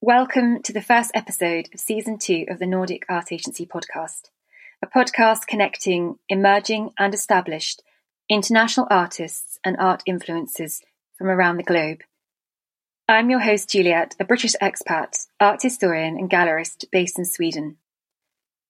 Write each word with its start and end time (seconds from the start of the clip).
Welcome 0.00 0.62
to 0.62 0.72
the 0.72 0.84
first 0.86 1.10
episode 1.12 1.68
of 1.74 1.80
season 1.80 2.18
two 2.18 2.44
of 2.48 2.60
the 2.60 2.66
Nordic 2.66 3.04
Art 3.08 3.32
Agency 3.32 3.66
podcast, 3.66 4.30
a 4.80 4.86
podcast 4.86 5.48
connecting 5.48 6.20
emerging 6.28 6.92
and 7.00 7.12
established 7.12 7.82
international 8.28 8.86
artists 8.90 9.58
and 9.64 9.76
art 9.80 10.04
influencers 10.08 10.82
from 11.18 11.26
around 11.26 11.56
the 11.56 11.64
globe. 11.64 12.02
I'm 13.08 13.28
your 13.28 13.40
host, 13.40 13.70
Juliet, 13.70 14.14
a 14.20 14.24
British 14.24 14.54
expat, 14.62 15.26
art 15.40 15.62
historian, 15.62 16.16
and 16.16 16.30
gallerist 16.30 16.84
based 16.92 17.18
in 17.18 17.24
Sweden. 17.24 17.76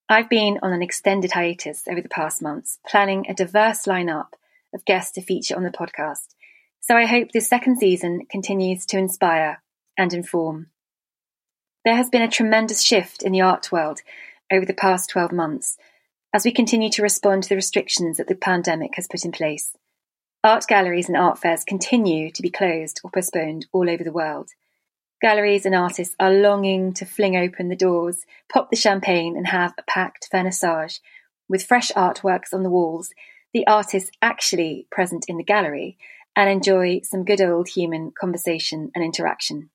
I've 0.09 0.31
been 0.31 0.59
on 0.63 0.73
an 0.73 0.81
extended 0.81 1.33
hiatus 1.33 1.83
over 1.87 2.01
the 2.01 2.09
past 2.09 2.41
months, 2.41 2.79
planning 2.89 3.27
a 3.29 3.35
diverse 3.35 3.83
lineup 3.83 4.29
of 4.75 4.85
guests 4.85 5.13
to 5.13 5.23
feature 5.23 5.57
on 5.57 5.63
the 5.63 5.71
podcast. 5.71 6.35
So 6.81 6.97
I 6.97 7.07
hope 7.07 7.31
this 7.31 7.49
second 7.49 7.79
season 7.79 8.27
continues 8.31 8.85
to 8.87 8.99
inspire 8.99 9.63
and 9.97 10.13
inform. 10.13 10.69
There 11.85 11.97
has 11.97 12.09
been 12.09 12.23
a 12.23 12.31
tremendous 12.31 12.83
shift 12.83 13.23
in 13.23 13.33
the 13.33 13.41
art 13.41 13.71
world 13.73 14.01
over 14.53 14.65
the 14.65 14.75
past 14.75 15.11
12 15.11 15.33
months 15.33 15.79
as 16.33 16.45
we 16.45 16.53
continue 16.53 16.91
to 16.91 17.03
respond 17.03 17.43
to 17.43 17.49
the 17.49 17.57
restrictions 17.57 18.17
that 18.17 18.29
the 18.29 18.35
pandemic 18.35 18.97
has 18.97 19.07
put 19.07 19.25
in 19.25 19.33
place. 19.33 19.77
Art 20.45 20.65
galleries 20.67 21.09
and 21.09 21.17
art 21.17 21.39
fairs 21.39 21.63
continue 21.63 22.31
to 22.33 22.43
be 22.43 22.51
closed 22.51 23.01
or 23.05 23.11
postponed 23.11 23.67
all 23.73 23.89
over 23.89 24.03
the 24.03 24.13
world. 24.13 24.51
Galleries 25.21 25.65
and 25.65 25.75
artists 25.75 26.17
are 26.19 26.33
longing 26.33 26.95
to 26.95 27.07
fling 27.07 27.37
open 27.37 27.69
the 27.69 27.77
doors, 27.77 28.25
pop 28.53 28.71
the 28.71 28.77
champagne, 28.77 29.37
and 29.37 29.47
have 29.47 29.73
a 29.79 29.83
packed 29.85 30.29
vernissage 30.33 30.99
with 31.49 31.65
fresh 31.65 31.93
artworks 31.93 32.53
on 32.53 32.65
the 32.65 32.71
walls, 32.71 33.13
the 33.53 33.67
artists 33.67 34.11
actually 34.21 34.87
present 34.91 35.27
in 35.29 35.37
the 35.37 35.45
gallery, 35.45 35.99
and 36.35 36.49
enjoy 36.49 37.01
some 37.03 37.25
good 37.25 37.41
old 37.41 37.69
human 37.69 38.11
conversation 38.11 38.91
and 38.95 39.05
interaction. 39.05 39.71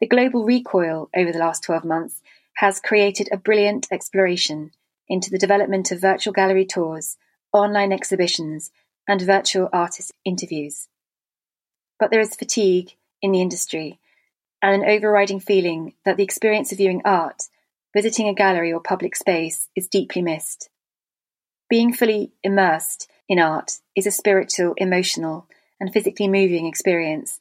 The 0.00 0.08
global 0.08 0.44
recoil 0.44 1.08
over 1.14 1.30
the 1.30 1.38
last 1.38 1.62
12 1.62 1.84
months 1.84 2.20
has 2.54 2.80
created 2.80 3.28
a 3.30 3.36
brilliant 3.36 3.86
exploration 3.92 4.72
into 5.08 5.30
the 5.30 5.38
development 5.38 5.92
of 5.92 6.00
virtual 6.00 6.32
gallery 6.32 6.66
tours, 6.66 7.16
online 7.52 7.92
exhibitions, 7.92 8.72
and 9.06 9.20
virtual 9.20 9.68
artist 9.72 10.12
interviews. 10.24 10.88
But 11.98 12.10
there 12.10 12.20
is 12.20 12.34
fatigue 12.34 12.96
in 13.20 13.32
the 13.32 13.40
industry 13.40 14.00
and 14.60 14.82
an 14.82 14.88
overriding 14.88 15.40
feeling 15.40 15.94
that 16.04 16.16
the 16.16 16.24
experience 16.24 16.72
of 16.72 16.78
viewing 16.78 17.02
art, 17.04 17.44
visiting 17.94 18.28
a 18.28 18.34
gallery 18.34 18.72
or 18.72 18.80
public 18.80 19.14
space, 19.16 19.68
is 19.76 19.88
deeply 19.88 20.22
missed. 20.22 20.68
Being 21.72 21.94
fully 21.94 22.32
immersed 22.42 23.10
in 23.30 23.38
art 23.38 23.78
is 23.96 24.06
a 24.06 24.10
spiritual, 24.10 24.74
emotional, 24.76 25.48
and 25.80 25.90
physically 25.90 26.28
moving 26.28 26.66
experience, 26.66 27.40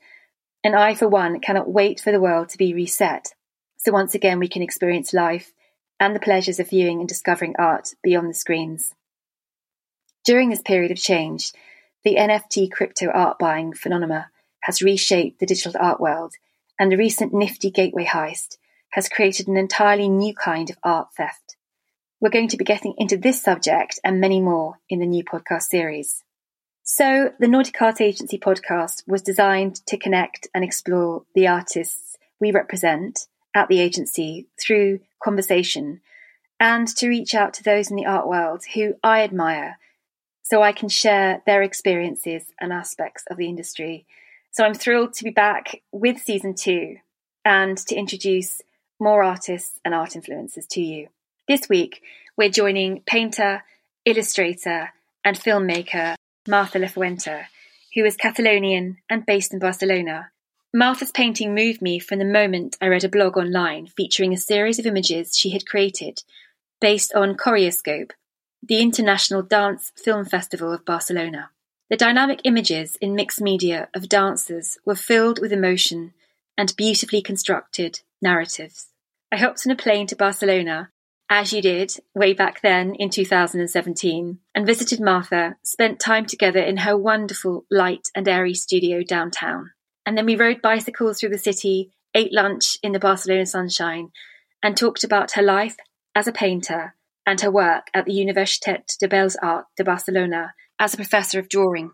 and 0.63 0.73
I, 0.73 0.95
for 0.95 1.09
one, 1.09 1.41
cannot 1.41 1.69
wait 1.69 1.99
for 1.99 2.13
the 2.13 2.21
world 2.21 2.47
to 2.47 2.57
be 2.57 2.73
reset 2.73 3.33
so 3.75 3.91
once 3.91 4.15
again 4.15 4.39
we 4.39 4.47
can 4.47 4.61
experience 4.61 5.11
life 5.11 5.51
and 5.99 6.15
the 6.15 6.21
pleasures 6.21 6.61
of 6.61 6.69
viewing 6.69 7.01
and 7.01 7.09
discovering 7.09 7.55
art 7.59 7.93
beyond 8.01 8.29
the 8.29 8.33
screens. 8.33 8.93
During 10.23 10.49
this 10.49 10.61
period 10.61 10.91
of 10.91 10.97
change, 10.97 11.51
the 12.05 12.15
NFT 12.15 12.71
crypto 12.71 13.09
art 13.09 13.37
buying 13.37 13.73
phenomenon 13.73 14.27
has 14.61 14.81
reshaped 14.81 15.41
the 15.41 15.45
digital 15.45 15.73
art 15.77 15.99
world, 15.99 16.35
and 16.79 16.89
the 16.89 16.95
recent 16.95 17.33
nifty 17.33 17.69
gateway 17.69 18.05
heist 18.05 18.59
has 18.91 19.09
created 19.09 19.49
an 19.49 19.57
entirely 19.57 20.07
new 20.07 20.33
kind 20.33 20.69
of 20.69 20.77
art 20.83 21.09
theft. 21.17 21.50
We're 22.21 22.29
going 22.29 22.49
to 22.49 22.57
be 22.57 22.65
getting 22.65 22.93
into 22.99 23.17
this 23.17 23.41
subject 23.41 23.99
and 24.03 24.21
many 24.21 24.39
more 24.39 24.77
in 24.87 24.99
the 24.99 25.07
new 25.07 25.23
podcast 25.23 25.63
series. 25.63 26.23
So, 26.83 27.31
the 27.39 27.47
Nordic 27.47 27.81
Art 27.81 27.99
Agency 27.99 28.37
podcast 28.37 29.07
was 29.07 29.23
designed 29.23 29.83
to 29.87 29.97
connect 29.97 30.47
and 30.53 30.63
explore 30.63 31.23
the 31.33 31.47
artists 31.47 32.17
we 32.39 32.51
represent 32.51 33.25
at 33.55 33.69
the 33.69 33.79
agency 33.79 34.45
through 34.59 34.99
conversation 35.23 36.01
and 36.59 36.87
to 36.97 37.09
reach 37.09 37.33
out 37.33 37.55
to 37.55 37.63
those 37.63 37.89
in 37.89 37.95
the 37.95 38.05
art 38.05 38.27
world 38.27 38.65
who 38.75 38.93
I 39.03 39.23
admire 39.23 39.79
so 40.43 40.61
I 40.61 40.73
can 40.73 40.89
share 40.89 41.41
their 41.47 41.63
experiences 41.63 42.43
and 42.59 42.71
aspects 42.71 43.23
of 43.31 43.37
the 43.37 43.47
industry. 43.47 44.05
So 44.51 44.63
I'm 44.63 44.75
thrilled 44.75 45.13
to 45.13 45.23
be 45.23 45.31
back 45.31 45.81
with 45.91 46.19
season 46.19 46.53
two 46.53 46.97
and 47.43 47.79
to 47.79 47.95
introduce 47.95 48.61
more 48.99 49.23
artists 49.23 49.79
and 49.83 49.95
art 49.95 50.11
influencers 50.11 50.67
to 50.69 50.81
you. 50.81 51.07
This 51.51 51.67
week, 51.67 52.01
we're 52.37 52.47
joining 52.47 53.01
painter, 53.01 53.65
illustrator, 54.05 54.93
and 55.25 55.37
filmmaker 55.37 56.15
Martha 56.47 56.79
Lafuente, 56.79 57.43
who 57.93 58.05
is 58.05 58.15
Catalonian 58.15 58.99
and 59.09 59.25
based 59.25 59.51
in 59.51 59.59
Barcelona. 59.59 60.31
Martha's 60.73 61.11
painting 61.11 61.53
moved 61.53 61.81
me 61.81 61.99
from 61.99 62.19
the 62.19 62.23
moment 62.23 62.77
I 62.79 62.87
read 62.87 63.03
a 63.03 63.09
blog 63.09 63.35
online 63.35 63.87
featuring 63.87 64.31
a 64.31 64.37
series 64.37 64.79
of 64.79 64.85
images 64.85 65.37
she 65.37 65.49
had 65.49 65.67
created 65.67 66.23
based 66.79 67.13
on 67.13 67.35
Choreoscope, 67.35 68.13
the 68.63 68.79
International 68.79 69.41
Dance 69.41 69.91
Film 69.97 70.23
Festival 70.23 70.71
of 70.71 70.85
Barcelona. 70.85 71.49
The 71.89 71.97
dynamic 71.97 72.39
images 72.45 72.95
in 73.01 73.13
mixed 73.13 73.41
media 73.41 73.89
of 73.93 74.07
dancers 74.07 74.77
were 74.85 74.95
filled 74.95 75.41
with 75.41 75.51
emotion 75.51 76.13
and 76.57 76.73
beautifully 76.77 77.21
constructed 77.21 77.99
narratives. 78.21 78.87
I 79.33 79.35
hopped 79.35 79.67
on 79.67 79.73
a 79.73 79.75
plane 79.75 80.07
to 80.07 80.15
Barcelona, 80.15 80.91
as 81.31 81.53
you 81.53 81.61
did 81.61 81.93
way 82.13 82.33
back 82.33 82.59
then 82.61 82.93
in 82.93 83.09
2017, 83.09 84.39
and 84.53 84.65
visited 84.65 84.99
Martha, 84.99 85.55
spent 85.63 85.97
time 85.97 86.25
together 86.25 86.59
in 86.59 86.77
her 86.77 86.97
wonderful, 86.97 87.65
light 87.71 88.09
and 88.13 88.27
airy 88.27 88.53
studio 88.53 89.01
downtown. 89.01 89.71
And 90.05 90.17
then 90.17 90.25
we 90.25 90.35
rode 90.35 90.61
bicycles 90.61 91.19
through 91.19 91.29
the 91.29 91.37
city, 91.37 91.93
ate 92.13 92.33
lunch 92.33 92.77
in 92.83 92.91
the 92.91 92.99
Barcelona 92.99 93.45
sunshine, 93.45 94.09
and 94.61 94.75
talked 94.75 95.05
about 95.05 95.31
her 95.31 95.41
life 95.41 95.77
as 96.13 96.27
a 96.27 96.33
painter 96.33 96.95
and 97.25 97.39
her 97.39 97.49
work 97.49 97.87
at 97.93 98.03
the 98.03 98.13
Universitat 98.13 98.97
de 98.99 99.07
Belles 99.07 99.37
Arts 99.41 99.69
de 99.77 99.85
Barcelona 99.85 100.53
as 100.79 100.93
a 100.93 100.97
professor 100.97 101.39
of 101.39 101.47
drawing. 101.47 101.91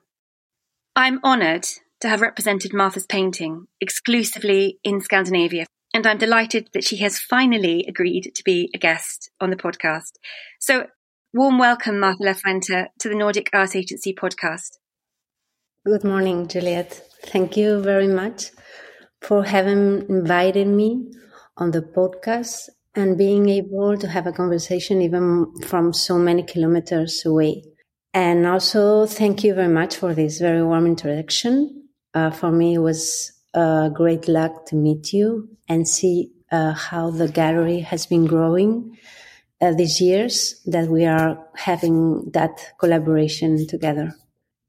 I'm 0.96 1.20
honoured 1.24 1.68
to 2.02 2.10
have 2.10 2.22
represented 2.22 2.74
Martha's 2.74 3.06
painting 3.06 3.68
exclusively 3.80 4.80
in 4.84 5.00
Scandinavia, 5.00 5.68
and 5.98 6.06
I'm 6.06 6.20
delighted 6.20 6.70
that 6.74 6.84
she 6.84 6.98
has 6.98 7.18
finally 7.18 7.84
agreed 7.88 8.32
to 8.36 8.44
be 8.44 8.70
a 8.72 8.78
guest 8.78 9.32
on 9.42 9.50
the 9.50 9.56
podcast. 9.56 10.12
So, 10.60 10.86
warm 11.34 11.58
welcome, 11.58 12.00
Martha 12.00 12.24
Lafuente, 12.24 12.90
to 13.00 13.10
the 13.10 13.16
Nordic 13.16 13.50
Art 13.52 13.76
Agency 13.76 14.14
podcast. 14.14 14.78
Good 15.84 16.04
morning, 16.04 16.48
Juliet. 16.48 17.02
Thank 17.24 17.58
you 17.58 17.82
very 17.82 18.08
much 18.08 18.52
for 19.22 19.44
having 19.44 20.08
invited 20.08 20.68
me 20.68 21.12
on 21.58 21.72
the 21.72 21.82
podcast 21.82 22.70
and 22.94 23.18
being 23.18 23.50
able 23.50 23.98
to 23.98 24.08
have 24.08 24.28
a 24.28 24.32
conversation 24.32 25.02
even 25.02 25.52
from 25.66 25.94
so 25.94 26.20
many 26.20 26.44
kilometers 26.44 27.26
away. 27.26 27.64
And 28.14 28.46
also, 28.46 29.08
thank 29.08 29.44
you 29.44 29.56
very 29.56 29.74
much 29.74 29.96
for 29.96 30.14
this 30.14 30.38
very 30.38 30.64
warm 30.64 30.86
introduction. 30.86 31.90
Uh, 32.14 32.30
for 32.30 32.52
me, 32.52 32.76
it 32.76 32.84
was 32.90 33.37
a 33.58 33.90
great 33.94 34.28
luck 34.28 34.66
to 34.68 34.76
meet 34.76 35.14
you 35.14 35.50
and 35.68 35.88
see 35.88 36.32
uh, 36.52 36.74
how 36.74 37.10
the 37.10 37.28
gallery 37.28 37.80
has 37.80 38.06
been 38.06 38.26
growing 38.26 38.98
uh, 39.62 39.74
these 39.74 40.00
years 40.00 40.62
that 40.66 40.88
we 40.88 41.06
are 41.06 41.44
having 41.56 42.30
that 42.32 42.74
collaboration 42.80 43.68
together. 43.68 44.14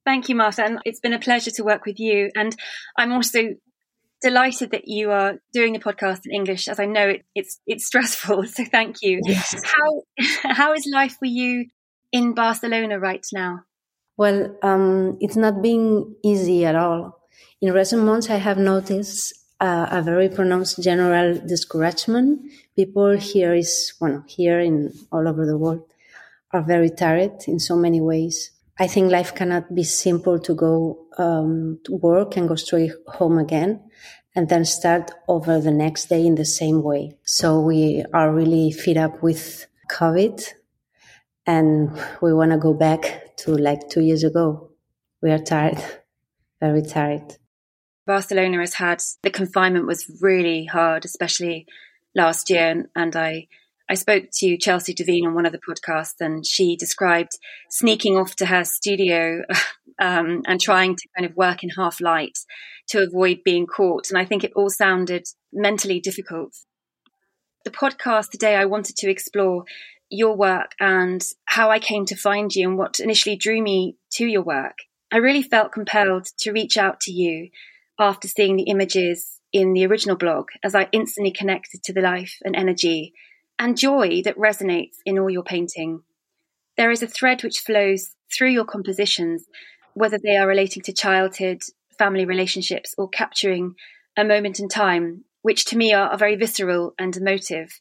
Thank 0.07 0.29
you, 0.29 0.35
Martha. 0.35 0.65
And 0.65 0.79
it's 0.87 1.01
been 1.01 1.13
a 1.13 1.19
pleasure 1.19 1.51
to 1.51 1.63
work 1.63 1.85
with 1.85 2.01
you. 2.01 2.31
And 2.35 2.57
I'm 2.97 3.13
also 3.13 3.55
delighted 4.23 4.71
that 4.71 4.89
you 4.89 5.11
are 5.11 5.35
doing 5.53 5.75
the 5.75 5.79
podcast 5.79 6.21
in 6.25 6.33
English, 6.33 6.67
as 6.67 6.81
I 6.81 6.87
know 6.87 7.09
it, 7.09 7.25
it's 7.35 7.61
it's 7.67 7.87
stressful. 7.87 8.45
So 8.55 8.65
thank 8.65 8.97
you. 9.03 9.21
Yes. 9.25 9.55
How 9.65 10.03
how 10.45 10.73
is 10.73 10.91
life 10.93 11.17
for 11.19 11.27
you 11.27 11.67
in 12.11 12.35
Barcelona 12.35 12.99
right 12.99 13.25
now? 13.33 13.61
Well, 14.17 14.57
um, 14.63 15.19
it's 15.21 15.37
not 15.37 15.63
being 15.63 16.17
easy 16.25 16.65
at 16.65 16.75
all. 16.75 17.18
In 17.61 17.73
recent 17.73 18.05
months, 18.05 18.31
I 18.31 18.37
have 18.37 18.57
noticed 18.57 19.35
uh, 19.59 19.89
a 19.91 20.01
very 20.01 20.29
pronounced 20.29 20.81
general 20.81 21.35
discouragement. 21.45 22.53
People 22.77 23.17
here 23.17 23.53
is 23.53 23.95
well, 24.01 24.23
here 24.29 24.61
in 24.61 24.93
all 25.11 25.27
over 25.27 25.45
the 25.45 25.59
world 25.59 25.83
are 26.53 26.63
very 26.63 26.89
tired 26.89 27.49
in 27.49 27.59
so 27.59 27.75
many 27.75 28.01
ways. 28.01 28.53
I 28.79 28.87
think 28.87 29.11
life 29.11 29.35
cannot 29.35 29.75
be 29.75 29.83
simple 29.83 30.39
to 30.39 30.55
go 30.55 31.07
um, 31.19 31.81
to 31.85 31.97
work 31.97 32.37
and 32.37 32.49
go 32.49 32.55
straight 32.55 32.93
home 33.09 33.39
again 33.39 33.83
and 34.37 34.49
then 34.49 34.65
start 34.65 35.11
over 35.27 35.59
the 35.61 35.73
next 35.73 36.05
day 36.05 36.25
in 36.25 36.37
the 36.37 36.45
same 36.45 36.85
way. 36.85 37.19
So 37.25 37.59
we 37.59 38.05
are 38.15 38.33
really 38.33 38.71
fed 38.71 38.99
up 38.99 39.21
with 39.21 39.67
COVID 39.91 40.55
and 41.45 41.91
we 42.23 42.33
want 42.33 42.53
to 42.53 42.59
go 42.59 42.73
back 42.73 43.37
to 43.39 43.57
like 43.57 43.89
two 43.89 44.03
years 44.03 44.23
ago. 44.23 44.71
We 45.21 45.33
are 45.33 45.41
tired, 45.41 45.83
very 46.61 46.83
tired. 46.83 47.37
Barcelona 48.09 48.61
has 48.61 48.75
had 48.75 49.03
the 49.23 49.31
confinement 49.31 49.87
was 49.87 50.11
really 50.23 50.65
hard, 50.65 51.05
especially 51.05 51.67
last 52.17 52.49
year. 52.49 52.87
And 52.97 53.15
I 53.15 53.49
I 53.91 53.95
spoke 53.95 54.25
to 54.39 54.57
Chelsea 54.57 54.95
Devine 54.95 55.27
on 55.27 55.35
one 55.35 55.47
of 55.47 55.53
the 55.53 55.61
podcasts, 55.61 56.21
and 56.21 56.45
she 56.45 56.75
described 56.75 57.33
sneaking 57.71 58.17
off 58.17 58.35
to 58.37 58.47
her 58.47 58.65
studio 58.65 59.43
um, 60.01 60.43
and 60.47 60.59
trying 60.59 60.97
to 60.97 61.09
kind 61.17 61.31
of 61.31 61.37
work 61.37 61.63
in 61.63 61.71
half 61.71 62.01
light 62.01 62.39
to 62.89 63.03
avoid 63.03 63.41
being 63.45 63.67
caught. 63.67 64.09
And 64.09 64.19
I 64.19 64.25
think 64.25 64.43
it 64.43 64.53
all 64.57 64.71
sounded 64.71 65.27
mentally 65.53 66.01
difficult. 66.01 66.55
The 67.65 67.71
podcast 67.71 68.31
today, 68.31 68.57
I 68.57 68.65
wanted 68.65 68.97
to 68.97 69.11
explore 69.11 69.65
your 70.09 70.35
work 70.35 70.73
and 70.81 71.23
how 71.45 71.71
I 71.71 71.79
came 71.79 72.07
to 72.07 72.17
find 72.17 72.55
you 72.55 72.69
and 72.71 72.79
what 72.79 73.01
initially 73.01 73.37
drew 73.37 73.63
me 73.63 73.97
to 74.13 74.27
your 74.27 74.43
work. 74.43 74.79
I 75.13 75.19
really 75.19 75.43
felt 75.43 75.73
compelled 75.73 76.29
to 76.39 76.53
reach 76.53 76.79
out 76.79 77.01
to 77.01 77.13
you 77.13 77.51
after 77.99 78.29
seeing 78.29 78.57
the 78.57 78.65
images 78.65 79.41
in 79.53 79.73
the 79.73 79.87
original 79.87 80.17
blog 80.17 80.49
as 80.63 80.75
I 80.75 80.89
instantly 80.93 81.33
connected 81.33 81.83
to 81.85 81.93
the 81.93 82.01
life 82.01 82.37
and 82.45 82.55
energy 82.55 83.13
and 83.59 83.77
joy 83.77 84.23
that 84.25 84.37
resonates 84.37 84.97
in 85.05 85.19
all 85.19 85.31
your 85.31 85.43
painting. 85.43 86.03
There 86.77 86.91
is 86.91 87.03
a 87.03 87.09
thread 87.09 87.43
which 87.43 87.61
flows 87.61 88.11
through 88.33 88.51
your 88.51 88.65
compositions, 88.65 89.45
whether 89.95 90.19
they 90.23 90.37
are 90.37 90.47
relating 90.47 90.83
to 90.85 90.93
childhood, 90.93 91.63
family 91.99 92.25
relationships, 92.25 92.95
or 92.97 93.09
capturing 93.09 93.75
a 94.17 94.25
moment 94.25 94.61
in 94.61 94.69
time, 94.69 95.25
which 95.43 95.65
to 95.67 95.77
me 95.77 95.93
are, 95.93 96.11
are 96.11 96.19
very 96.19 96.37
visceral 96.37 96.95
and 96.99 97.17
emotive. 97.17 97.81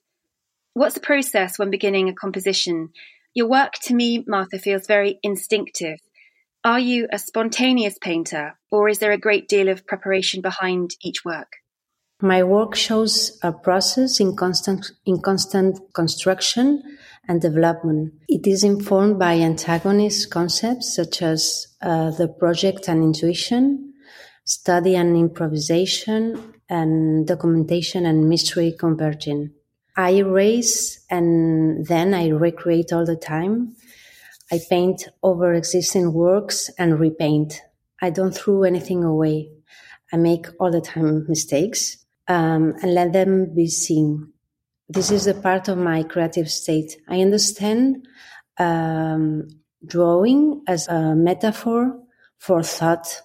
What's 0.73 0.95
the 0.95 1.01
process 1.01 1.59
when 1.59 1.69
beginning 1.69 2.09
a 2.09 2.13
composition? 2.13 2.89
Your 3.33 3.47
work 3.47 3.73
to 3.83 3.93
me, 3.93 4.23
Martha, 4.27 4.57
feels 4.57 4.87
very 4.87 5.19
instinctive. 5.21 5.99
Are 6.63 6.79
you 6.79 7.07
a 7.11 7.19
spontaneous 7.19 7.97
painter, 7.99 8.57
or 8.71 8.89
is 8.89 8.99
there 8.99 9.11
a 9.11 9.17
great 9.17 9.47
deal 9.47 9.69
of 9.69 9.85
preparation 9.85 10.41
behind 10.41 10.95
each 11.01 11.23
work? 11.23 11.53
My 12.21 12.43
work 12.43 12.75
shows 12.75 13.37
a 13.43 13.51
process 13.51 14.19
in 14.19 14.35
constant, 14.35 14.91
in 15.05 15.21
constant 15.21 15.79
construction 15.93 16.81
and 17.27 17.39
development. 17.39 18.13
It 18.27 18.47
is 18.47 18.63
informed 18.63 19.19
by 19.19 19.35
antagonist 19.35 20.31
concepts 20.31 20.95
such 20.95 21.21
as 21.21 21.67
uh, 21.81 22.09
the 22.11 22.27
project 22.27 22.87
and 22.87 23.03
intuition, 23.03 23.93
study 24.45 24.95
and 24.95 25.15
improvisation, 25.15 26.55
and 26.69 27.27
documentation 27.27 28.05
and 28.05 28.27
mystery 28.27 28.75
converging. 28.77 29.51
I 29.95 30.11
erase 30.11 31.05
and 31.09 31.85
then 31.85 32.13
I 32.13 32.29
recreate 32.29 32.91
all 32.93 33.05
the 33.05 33.15
time. 33.15 33.75
I 34.51 34.59
paint 34.69 35.07
over 35.23 35.53
existing 35.53 36.13
works 36.13 36.69
and 36.77 36.99
repaint. 36.99 37.61
I 38.01 38.09
don't 38.09 38.33
throw 38.33 38.63
anything 38.63 39.03
away. 39.03 39.51
I 40.11 40.17
make 40.17 40.47
all 40.59 40.71
the 40.71 40.81
time 40.81 41.25
mistakes 41.27 41.97
um, 42.27 42.73
and 42.81 42.93
let 42.93 43.13
them 43.13 43.53
be 43.53 43.67
seen. 43.67 44.31
This 44.87 45.11
is 45.11 45.27
a 45.27 45.33
part 45.33 45.67
of 45.67 45.77
my 45.77 46.03
creative 46.03 46.49
state. 46.49 46.97
I 47.09 47.21
understand 47.21 48.07
um, 48.57 49.49
drawing 49.85 50.63
as 50.67 50.87
a 50.87 51.13
metaphor 51.13 51.99
for 52.37 52.63
thought. 52.63 53.21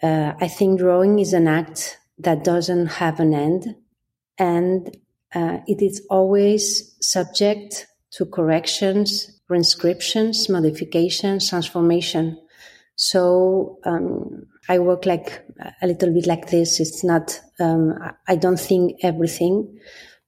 Uh, 0.00 0.34
I 0.40 0.46
think 0.46 0.78
drawing 0.78 1.18
is 1.18 1.32
an 1.32 1.48
act 1.48 1.98
that 2.18 2.44
doesn't 2.44 2.86
have 2.86 3.18
an 3.18 3.34
end 3.34 3.74
and 4.38 4.96
uh, 5.34 5.58
it 5.66 5.82
is 5.82 6.06
always 6.08 6.94
subject 7.00 7.86
to 8.12 8.24
corrections, 8.24 9.37
reinscriptions, 9.50 10.50
modifications, 10.50 11.48
transformation. 11.48 12.38
So 12.96 13.78
um, 13.84 14.46
I 14.68 14.78
work 14.78 15.06
like 15.06 15.46
a 15.80 15.86
little 15.86 16.12
bit 16.12 16.26
like 16.26 16.50
this. 16.50 16.80
It's 16.80 17.04
not, 17.04 17.40
um, 17.60 17.94
I 18.26 18.36
don't 18.36 18.60
think 18.60 18.98
everything, 19.02 19.78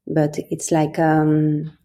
but 0.06 0.36
it's 0.50 0.70
like, 0.70 0.98
um, 0.98 1.76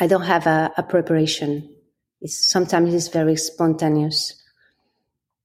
I 0.00 0.06
don't 0.06 0.22
have 0.22 0.46
a, 0.46 0.72
a 0.76 0.82
preparation. 0.82 1.74
It's 2.20 2.50
sometimes 2.50 2.94
it's 2.94 3.08
very 3.08 3.36
spontaneous. 3.36 4.34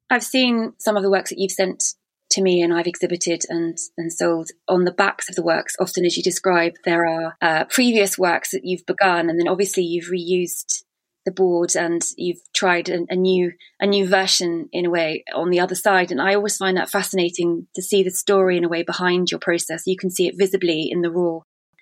I've 0.09 0.23
seen 0.23 0.73
some 0.77 0.95
of 0.95 1.03
the 1.03 1.11
works 1.11 1.29
that 1.29 1.39
you've 1.39 1.51
sent 1.51 1.95
to 2.31 2.41
me 2.41 2.61
and 2.61 2.73
I've 2.73 2.87
exhibited 2.87 3.43
and, 3.49 3.77
and 3.97 4.11
sold 4.11 4.49
on 4.67 4.85
the 4.85 4.91
backs 4.91 5.29
of 5.29 5.35
the 5.35 5.43
works. 5.43 5.75
Often, 5.79 6.05
as 6.05 6.17
you 6.17 6.23
describe, 6.23 6.73
there 6.83 7.05
are 7.05 7.37
uh, 7.41 7.65
previous 7.65 8.17
works 8.17 8.51
that 8.51 8.63
you've 8.63 8.85
begun, 8.85 9.29
and 9.29 9.39
then 9.39 9.47
obviously 9.47 9.83
you've 9.83 10.09
reused 10.09 10.83
the 11.25 11.31
board 11.31 11.75
and 11.75 12.01
you've 12.17 12.41
tried 12.53 12.89
a, 12.89 13.05
a, 13.09 13.15
new 13.15 13.53
a 13.79 13.85
new 13.85 14.07
version 14.07 14.69
in 14.71 14.85
a 14.85 14.89
way 14.89 15.23
on 15.33 15.49
the 15.49 15.59
other 15.59 15.75
side. 15.75 16.11
And 16.11 16.21
i 16.21 16.35
always 16.35 16.57
find 16.57 16.77
that 16.77 16.89
fascinating 16.89 17.67
to 17.75 17.81
see 17.81 18.03
the 18.03 18.11
story 18.11 18.57
in 18.57 18.63
a 18.63 18.69
way 18.69 18.83
behind 18.83 19.31
your 19.31 19.39
process. 19.39 19.87
You 19.87 19.97
can 19.97 20.09
see 20.09 20.27
it 20.27 20.35
visibly 20.37 20.89
in 20.91 21.01
the 21.01 21.11
raw 21.11 21.39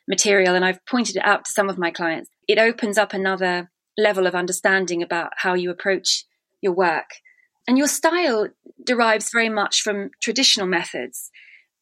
material. 0.08 0.56
And 0.56 0.66
i've 0.66 0.86
pointed 0.86 1.16
it 1.16 1.26
out 1.26 1.46
to 1.46 1.52
some 1.52 1.70
of 1.70 1.78
my 1.78 1.92
clients. 1.92 2.30
It 2.48 2.60
opens 2.60 2.98
up 2.98 3.14
another 3.14 3.72
level 3.98 4.28
of 4.28 4.36
understanding 4.36 5.02
about 5.02 5.32
how 5.38 5.54
you 5.54 5.70
approach 5.70 6.26
your 6.62 6.74
work. 6.74 7.10
And 7.68 7.78
your 7.78 7.88
style 7.88 8.48
derives 8.84 9.30
very 9.32 9.50
much 9.50 9.82
from 9.82 10.10
traditional 10.22 10.68
methods 10.68 11.32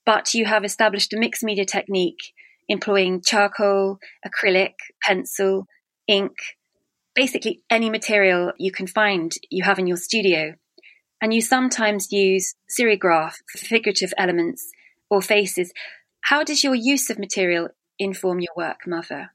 but 0.10 0.34
you 0.34 0.46
have 0.46 0.66
established 0.66 1.14
a 1.14 1.20
mixed 1.20 1.44
media 1.44 1.66
technique 1.66 2.34
employing 2.68 3.22
charcoal 3.22 4.00
acrylic 4.26 4.74
pencil 5.04 5.68
ink 6.08 6.34
basically 7.16 7.62
any 7.70 7.90
material 7.90 8.54
you 8.58 8.72
can 8.72 8.88
find 8.88 9.34
you 9.50 9.64
have 9.64 9.80
in 9.80 9.88
your 9.88 9.98
studio. 9.98 10.56
And 11.22 11.34
you 11.34 11.42
sometimes 11.42 12.12
use 12.12 12.56
serigraph 12.70 13.34
for 13.52 13.58
figurative 13.58 14.14
elements 14.18 14.72
or 15.10 15.22
faces. 15.22 15.74
How 16.22 16.44
does 16.44 16.64
your 16.64 16.76
use 16.76 17.10
of 17.10 17.20
material 17.20 17.70
inform 17.98 18.40
your 18.40 18.54
work, 18.56 18.88
Martha? 18.88 19.32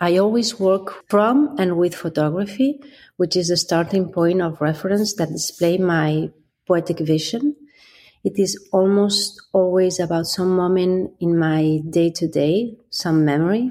I 0.00 0.16
always 0.18 0.58
work 0.58 1.08
from 1.08 1.54
and 1.58 1.76
with 1.76 1.94
photography, 1.94 2.80
which 3.16 3.36
is 3.36 3.48
the 3.48 3.56
starting 3.56 4.10
point 4.10 4.42
of 4.42 4.60
reference 4.60 5.14
that 5.14 5.28
display 5.28 5.78
my 5.78 6.30
poetic 6.66 6.98
vision. 6.98 7.54
It 8.24 8.38
is 8.38 8.58
almost 8.72 9.40
always 9.52 10.00
about 10.00 10.26
some 10.26 10.56
moment 10.56 11.12
in 11.20 11.38
my 11.38 11.78
day 11.88 12.10
to 12.10 12.26
day, 12.26 12.76
some 12.90 13.24
memory, 13.24 13.70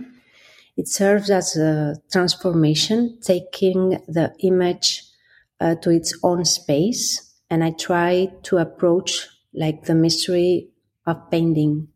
it 0.75 0.87
serves 0.87 1.29
as 1.29 1.55
a 1.55 1.95
transformation, 2.11 3.19
taking 3.21 4.01
the 4.07 4.33
image 4.39 5.03
uh, 5.59 5.75
to 5.75 5.89
its 5.91 6.17
own 6.23 6.45
space. 6.45 7.33
And 7.49 7.63
I 7.63 7.71
try 7.71 8.29
to 8.43 8.57
approach 8.57 9.27
like 9.53 9.85
the 9.85 9.95
mystery 9.95 10.69
of 11.05 11.29
painting. 11.29 11.89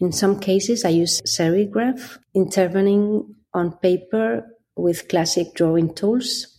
In 0.00 0.12
some 0.12 0.38
cases, 0.38 0.84
I 0.84 0.90
use 0.90 1.20
serigraph, 1.22 2.18
intervening 2.34 3.34
on 3.54 3.72
paper 3.78 4.46
with 4.76 5.08
classic 5.08 5.54
drawing 5.54 5.94
tools. 5.94 6.58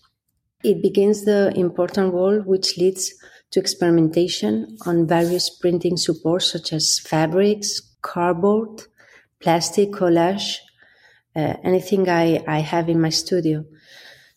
It 0.64 0.82
begins 0.82 1.24
the 1.24 1.54
important 1.56 2.14
role 2.14 2.42
which 2.42 2.78
leads 2.78 3.14
to 3.52 3.60
experimentation 3.60 4.78
on 4.86 5.08
various 5.08 5.50
printing 5.50 5.98
supports 5.98 6.52
such 6.52 6.74
as 6.74 7.00
fabrics, 7.00 7.82
cardboard, 8.02 8.84
plastic 9.40 9.92
collage, 9.92 10.58
uh, 11.40 11.58
anything 11.64 12.10
I, 12.10 12.44
I 12.48 12.60
have 12.60 12.90
in 12.90 13.00
my 13.02 13.10
studio. 13.10 13.66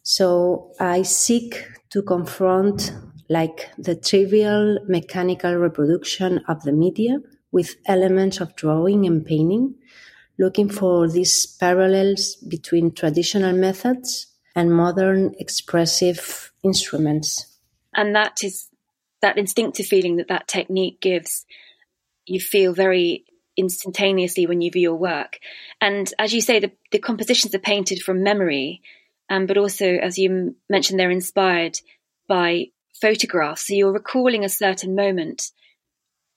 So 0.02 0.72
I 0.80 1.02
seek 1.02 1.64
to 1.90 2.02
confront 2.02 2.92
like 3.28 3.70
the 3.78 3.94
trivial 3.94 4.78
mechanical 4.88 5.54
reproduction 5.56 6.40
of 6.48 6.62
the 6.62 6.72
media 6.72 7.18
with 7.50 7.76
elements 7.86 8.40
of 8.40 8.56
drawing 8.56 9.06
and 9.06 9.24
painting, 9.24 9.74
looking 10.38 10.68
for 10.68 11.08
these 11.08 11.46
parallels 11.46 12.36
between 12.36 12.92
traditional 12.92 13.54
methods 13.54 14.26
and 14.54 14.74
modern 14.74 15.34
expressive 15.38 16.52
instruments. 16.62 17.58
And 17.94 18.14
that 18.14 18.42
is 18.42 18.68
that 19.20 19.38
instinctive 19.38 19.86
feeling 19.86 20.16
that 20.16 20.28
that 20.28 20.48
technique 20.48 21.00
gives. 21.00 21.44
You 22.26 22.40
feel 22.40 22.72
very 22.72 23.24
instantaneously 23.56 24.46
when 24.46 24.60
you 24.60 24.70
view 24.70 24.82
your 24.82 24.96
work. 24.96 25.38
And 25.80 26.12
as 26.18 26.32
you 26.32 26.40
say, 26.40 26.60
the, 26.60 26.72
the 26.90 26.98
compositions 26.98 27.54
are 27.54 27.58
painted 27.60 28.02
from 28.02 28.22
memory, 28.22 28.82
um, 29.30 29.46
but 29.46 29.58
also, 29.58 29.86
as 29.86 30.18
you 30.18 30.54
mentioned, 30.68 30.98
they're 30.98 31.10
inspired 31.10 31.78
by 32.28 32.66
photographs. 33.00 33.66
So 33.66 33.74
you're 33.74 33.92
recalling 33.92 34.44
a 34.44 34.48
certain 34.48 34.94
moment. 34.94 35.50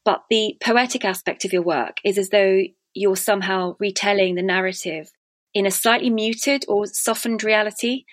But 0.04 0.24
the 0.30 0.58
poetic 0.62 1.04
aspect 1.04 1.46
of 1.46 1.54
your 1.54 1.64
work 1.64 1.98
is 2.04 2.18
as 2.18 2.30
though 2.30 2.62
you're 2.94 3.16
somehow 3.16 3.76
retelling 3.80 4.36
the 4.36 4.42
narrative 4.42 5.12
in 5.54 5.66
a 5.66 5.72
slightly 5.72 6.10
muted 6.10 6.66
or 6.68 6.86
softened 6.86 7.44
reality, 7.44 8.04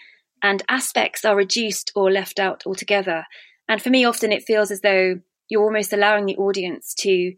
and 0.42 0.62
aspects 0.68 1.24
are 1.24 1.36
reduced 1.36 1.92
or 1.94 2.10
left 2.10 2.38
out 2.38 2.62
altogether. 2.66 3.24
And 3.68 3.80
for 3.80 3.90
me, 3.90 4.04
often 4.04 4.32
it 4.32 4.44
feels 4.44 4.70
as 4.70 4.80
though 4.80 5.20
you're 5.48 5.62
almost 5.62 5.92
allowing 5.92 6.26
the 6.26 6.36
audience 6.36 6.94
to 6.94 7.34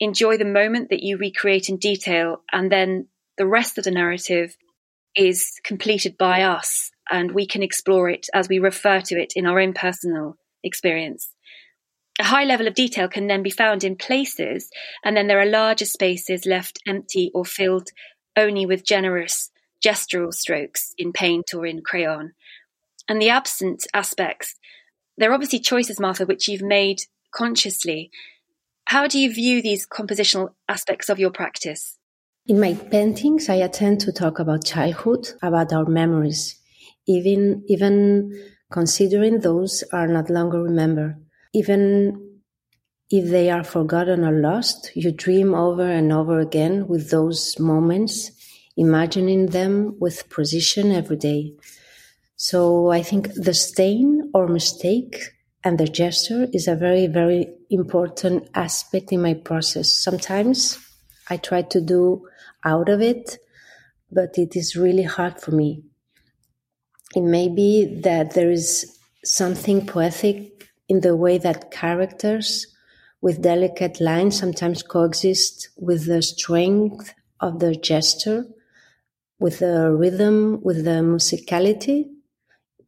enjoy 0.00 0.36
the 0.36 0.44
moment 0.44 0.90
that 0.90 1.02
you 1.02 1.16
recreate 1.16 1.68
in 1.68 1.76
detail, 1.76 2.42
and 2.52 2.70
then 2.70 3.08
the 3.38 3.46
rest 3.46 3.78
of 3.78 3.84
the 3.84 3.90
narrative 3.90 4.56
is 5.14 5.52
completed 5.62 6.16
by 6.18 6.42
us, 6.42 6.90
and 7.10 7.32
we 7.32 7.46
can 7.46 7.62
explore 7.62 8.08
it 8.08 8.28
as 8.34 8.48
we 8.48 8.58
refer 8.58 9.00
to 9.00 9.20
it 9.20 9.32
in 9.36 9.46
our 9.46 9.60
own 9.60 9.72
personal 9.72 10.36
experience. 10.62 11.32
A 12.20 12.24
high 12.24 12.44
level 12.44 12.66
of 12.66 12.74
detail 12.74 13.08
can 13.08 13.26
then 13.26 13.42
be 13.42 13.50
found 13.50 13.84
in 13.84 13.96
places, 13.96 14.70
and 15.04 15.16
then 15.16 15.26
there 15.26 15.40
are 15.40 15.46
larger 15.46 15.86
spaces 15.86 16.46
left 16.46 16.78
empty 16.86 17.30
or 17.34 17.44
filled 17.44 17.88
only 18.36 18.66
with 18.66 18.84
generous 18.84 19.50
gestural 19.84 20.32
strokes 20.32 20.94
in 20.96 21.12
paint 21.12 21.52
or 21.54 21.66
in 21.66 21.82
crayon. 21.82 22.32
And 23.08 23.20
the 23.20 23.30
absent 23.30 23.86
aspects, 23.92 24.56
they're 25.18 25.32
obviously 25.32 25.58
choices, 25.58 25.98
Martha, 26.00 26.24
which 26.24 26.48
you've 26.48 26.62
made 26.62 27.02
consciously. 27.32 28.10
How 28.86 29.06
do 29.06 29.18
you 29.18 29.32
view 29.32 29.62
these 29.62 29.86
compositional 29.86 30.50
aspects 30.68 31.08
of 31.08 31.18
your 31.18 31.30
practice? 31.30 31.98
In 32.46 32.58
my 32.58 32.74
paintings, 32.74 33.48
I 33.48 33.54
attend 33.54 34.00
to 34.00 34.12
talk 34.12 34.38
about 34.38 34.64
childhood, 34.64 35.28
about 35.42 35.72
our 35.72 35.86
memories, 35.86 36.60
even 37.06 37.64
even 37.68 38.32
considering 38.70 39.40
those 39.40 39.84
are 39.92 40.08
not 40.08 40.28
longer 40.28 40.62
remembered. 40.62 41.24
Even 41.54 42.40
if 43.10 43.30
they 43.30 43.50
are 43.50 43.62
forgotten 43.62 44.24
or 44.24 44.32
lost, 44.32 44.90
you 44.96 45.12
dream 45.12 45.54
over 45.54 45.88
and 45.88 46.12
over 46.12 46.40
again 46.40 46.88
with 46.88 47.10
those 47.10 47.58
moments, 47.58 48.30
imagining 48.76 49.46
them 49.46 49.96
with 50.00 50.28
precision 50.28 50.90
every 50.90 51.16
day. 51.16 51.54
So 52.36 52.90
I 52.90 53.02
think 53.02 53.32
the 53.34 53.54
stain 53.54 54.30
or 54.34 54.48
mistake 54.48 55.30
and 55.64 55.78
the 55.78 55.86
gesture 55.86 56.48
is 56.52 56.66
a 56.66 56.74
very, 56.74 57.06
very 57.06 57.54
important 57.70 58.48
aspect 58.54 59.12
in 59.12 59.22
my 59.22 59.34
process. 59.34 59.92
Sometimes 59.92 60.78
I 61.30 61.36
try 61.36 61.62
to 61.62 61.80
do 61.80 62.26
out 62.64 62.88
of 62.88 63.00
it, 63.00 63.38
but 64.10 64.36
it 64.38 64.56
is 64.56 64.76
really 64.76 65.04
hard 65.04 65.40
for 65.40 65.52
me. 65.52 65.82
It 67.14 67.22
may 67.22 67.48
be 67.48 68.00
that 68.02 68.34
there 68.34 68.50
is 68.50 68.98
something 69.24 69.86
poetic 69.86 70.68
in 70.88 71.00
the 71.00 71.14
way 71.14 71.38
that 71.38 71.70
characters 71.70 72.66
with 73.20 73.40
delicate 73.40 74.00
lines 74.00 74.38
sometimes 74.38 74.82
coexist 74.82 75.68
with 75.76 76.06
the 76.06 76.22
strength 76.22 77.14
of 77.38 77.60
the 77.60 77.76
gesture, 77.76 78.44
with 79.38 79.60
the 79.60 79.92
rhythm, 79.92 80.60
with 80.62 80.84
the 80.84 81.00
musicality 81.02 82.06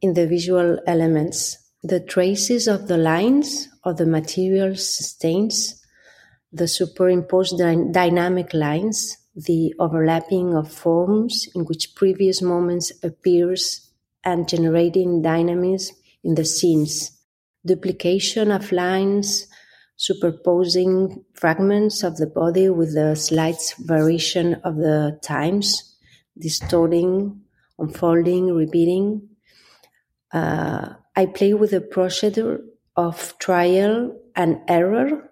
in 0.01 0.13
the 0.13 0.27
visual 0.27 0.77
elements. 0.85 1.64
The 1.85 1.99
traces 1.99 2.67
of 2.67 2.87
the 2.87 2.97
lines 2.97 3.69
or 3.83 3.93
the 3.93 4.07
material 4.07 4.75
sustains 4.75 5.85
the 6.51 6.67
superimposed 6.67 7.59
dy- 7.59 7.91
dynamic 7.91 8.55
lines 8.55 9.17
the 9.35 9.71
overlapping 9.77 10.55
of 10.55 10.71
forms 10.71 11.47
in 11.53 11.65
which 11.65 11.93
previous 11.93 12.41
moments 12.41 12.91
appears 13.03 13.91
and 14.23 14.49
generating 14.49 15.21
dynamism 15.21 15.95
in 16.23 16.33
the 16.33 16.45
scenes, 16.45 17.11
duplication 17.63 18.49
of 18.49 18.71
lines, 18.71 19.47
superposing 19.95 21.23
fragments 21.35 22.01
of 22.01 22.17
the 22.17 22.25
body 22.25 22.67
with 22.67 22.95
the 22.95 23.13
slight 23.13 23.75
variation 23.77 24.55
of 24.63 24.77
the 24.77 25.19
times, 25.21 25.95
distorting, 26.35 27.41
unfolding, 27.77 28.55
repeating. 28.55 29.29
Uh, 30.33 30.93
I 31.15 31.25
play 31.25 31.53
with 31.53 31.71
the 31.71 31.81
procedure 31.81 32.61
of 32.95 33.37
trial 33.39 34.19
and 34.35 34.59
error, 34.67 35.31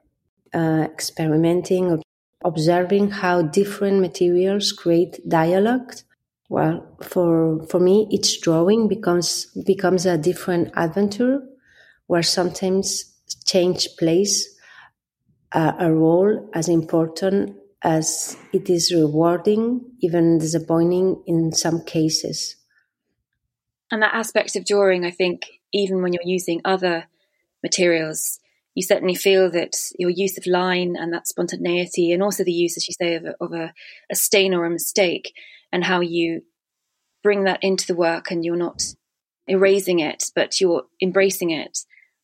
uh, 0.53 0.87
experimenting, 0.91 2.01
observing 2.43 3.11
how 3.11 3.41
different 3.41 3.99
materials 3.99 4.71
create 4.71 5.19
dialogue. 5.27 5.93
Well, 6.49 6.85
for 7.01 7.65
for 7.67 7.79
me, 7.79 8.07
each 8.11 8.41
drawing 8.41 8.87
becomes 8.87 9.47
becomes 9.65 10.05
a 10.05 10.17
different 10.17 10.71
adventure, 10.75 11.41
where 12.07 12.23
sometimes 12.23 13.13
change 13.45 13.89
plays 13.97 14.47
a, 15.51 15.75
a 15.79 15.91
role 15.91 16.49
as 16.53 16.69
important 16.69 17.55
as 17.81 18.37
it 18.53 18.69
is 18.69 18.93
rewarding, 18.93 19.81
even 19.99 20.37
disappointing 20.37 21.21
in 21.27 21.51
some 21.51 21.83
cases. 21.83 22.55
And 23.91 24.01
that 24.01 24.13
aspect 24.13 24.55
of 24.55 24.65
drawing, 24.65 25.05
I 25.05 25.11
think, 25.11 25.45
even 25.73 26.01
when 26.01 26.13
you're 26.13 26.21
using 26.23 26.61
other 26.63 27.07
materials, 27.61 28.39
you 28.75 28.83
certainly 28.83 29.15
feel 29.15 29.51
that 29.51 29.75
your 29.97 30.09
use 30.09 30.37
of 30.37 30.47
line 30.47 30.95
and 30.97 31.13
that 31.13 31.27
spontaneity, 31.27 32.11
and 32.11 32.23
also 32.23 32.43
the 32.43 32.51
use, 32.51 32.77
as 32.77 32.87
you 32.87 32.93
say, 32.93 33.15
of, 33.15 33.25
a, 33.25 33.35
of 33.39 33.53
a, 33.53 33.73
a 34.11 34.15
stain 34.15 34.53
or 34.53 34.65
a 34.65 34.69
mistake, 34.69 35.33
and 35.71 35.83
how 35.83 35.99
you 35.99 36.43
bring 37.23 37.45
that 37.45 37.63
into 37.63 37.87
the 37.87 37.95
work 37.95 38.29
and 38.29 38.43
you're 38.43 38.55
not 38.55 38.83
erasing 39.47 39.99
it, 39.99 40.25
but 40.35 40.59
you're 40.59 40.83
embracing 41.01 41.51
it. 41.51 41.79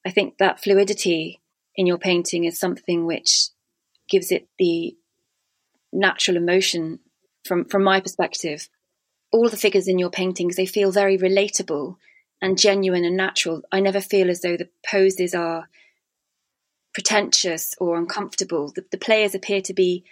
I 0.05 0.11
think 0.11 0.37
that 0.37 0.61
fluidity 0.61 1.41
in 1.75 1.87
your 1.87 1.97
painting 1.97 2.43
is 2.43 2.59
something 2.59 3.05
which 3.05 3.49
gives 4.09 4.31
it 4.31 4.47
the 4.57 4.95
natural 5.91 6.37
emotion 6.37 6.99
from 7.45 7.65
from 7.65 7.83
my 7.83 7.99
perspective. 7.99 8.69
All 9.31 9.49
the 9.49 9.57
figures 9.57 9.87
in 9.87 9.99
your 9.99 10.09
paintings 10.09 10.55
they 10.55 10.65
feel 10.65 10.91
very 10.91 11.17
relatable 11.17 11.95
and 12.41 12.59
genuine 12.59 13.05
and 13.05 13.17
natural. 13.17 13.61
I 13.71 13.79
never 13.79 14.01
feel 14.01 14.29
as 14.29 14.41
though 14.41 14.57
the 14.57 14.69
poses 14.89 15.33
are 15.33 15.67
pretentious 16.93 17.73
or 17.79 17.97
uncomfortable. 17.97 18.71
The, 18.73 18.85
the 18.91 18.97
players 18.97 19.35
appear 19.35 19.61
to 19.61 19.73
be 19.73 20.03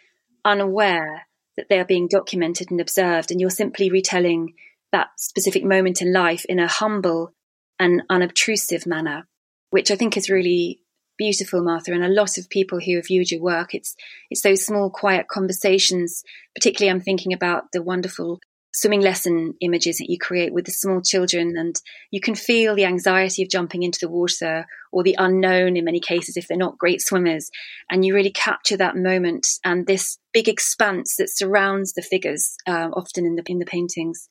unaware 0.45 1.27
that 1.55 1.69
they 1.69 1.79
are 1.79 1.85
being 1.85 2.07
documented 2.07 2.69
and 2.71 2.79
observed, 2.79 3.31
and 3.31 3.41
you're 3.41 3.49
simply 3.49 3.89
retelling 3.89 4.53
that 4.91 5.07
specific 5.17 5.63
moment 5.63 6.01
in 6.01 6.13
life 6.13 6.45
in 6.45 6.59
a 6.59 6.67
humble 6.67 7.33
and 7.79 8.03
unobtrusive 8.09 8.85
manner, 8.85 9.27
which 9.69 9.91
I 9.91 9.95
think 9.95 10.15
is 10.15 10.29
really 10.29 10.79
beautiful, 11.17 11.63
Martha. 11.63 11.91
And 11.91 12.03
a 12.03 12.09
lot 12.09 12.37
of 12.37 12.49
people 12.49 12.79
who 12.79 12.95
have 12.95 13.07
viewed 13.07 13.31
your 13.31 13.41
work, 13.41 13.73
it's 13.73 13.95
it's 14.29 14.41
those 14.41 14.65
small, 14.65 14.89
quiet 14.89 15.27
conversations. 15.27 16.23
Particularly, 16.55 16.91
I'm 16.91 17.01
thinking 17.01 17.33
about 17.33 17.71
the 17.73 17.81
wonderful 17.81 18.39
swimming 18.77 19.01
lesson 19.01 19.55
images 19.61 19.97
that 19.97 20.09
you 20.09 20.17
create 20.19 20.53
with 20.53 20.65
the 20.65 20.71
small 20.71 21.01
children 21.01 21.55
and 21.57 21.81
you 22.11 22.21
can 22.21 22.35
feel 22.35 22.75
the 22.75 22.85
anxiety 22.85 23.41
of 23.41 23.49
jumping 23.49 23.83
into 23.83 23.99
the 24.01 24.09
water 24.09 24.65
or 24.91 25.03
the 25.03 25.15
unknown 25.17 25.75
in 25.75 25.83
many 25.83 25.99
cases 25.99 26.37
if 26.37 26.47
they're 26.47 26.57
not 26.57 26.77
great 26.77 27.01
swimmers. 27.01 27.49
And 27.89 28.05
you 28.05 28.13
really 28.13 28.31
capture 28.31 28.77
that 28.77 28.95
moment 28.95 29.47
and 29.65 29.87
this 29.87 30.19
big 30.31 30.47
expanse 30.47 31.15
that 31.17 31.29
surrounds 31.29 31.93
the 31.93 32.01
figures 32.01 32.55
uh, 32.67 32.89
often 32.93 33.25
in 33.25 33.35
the 33.35 33.43
in 33.47 33.59
the 33.59 33.65
paintings. 33.65 34.29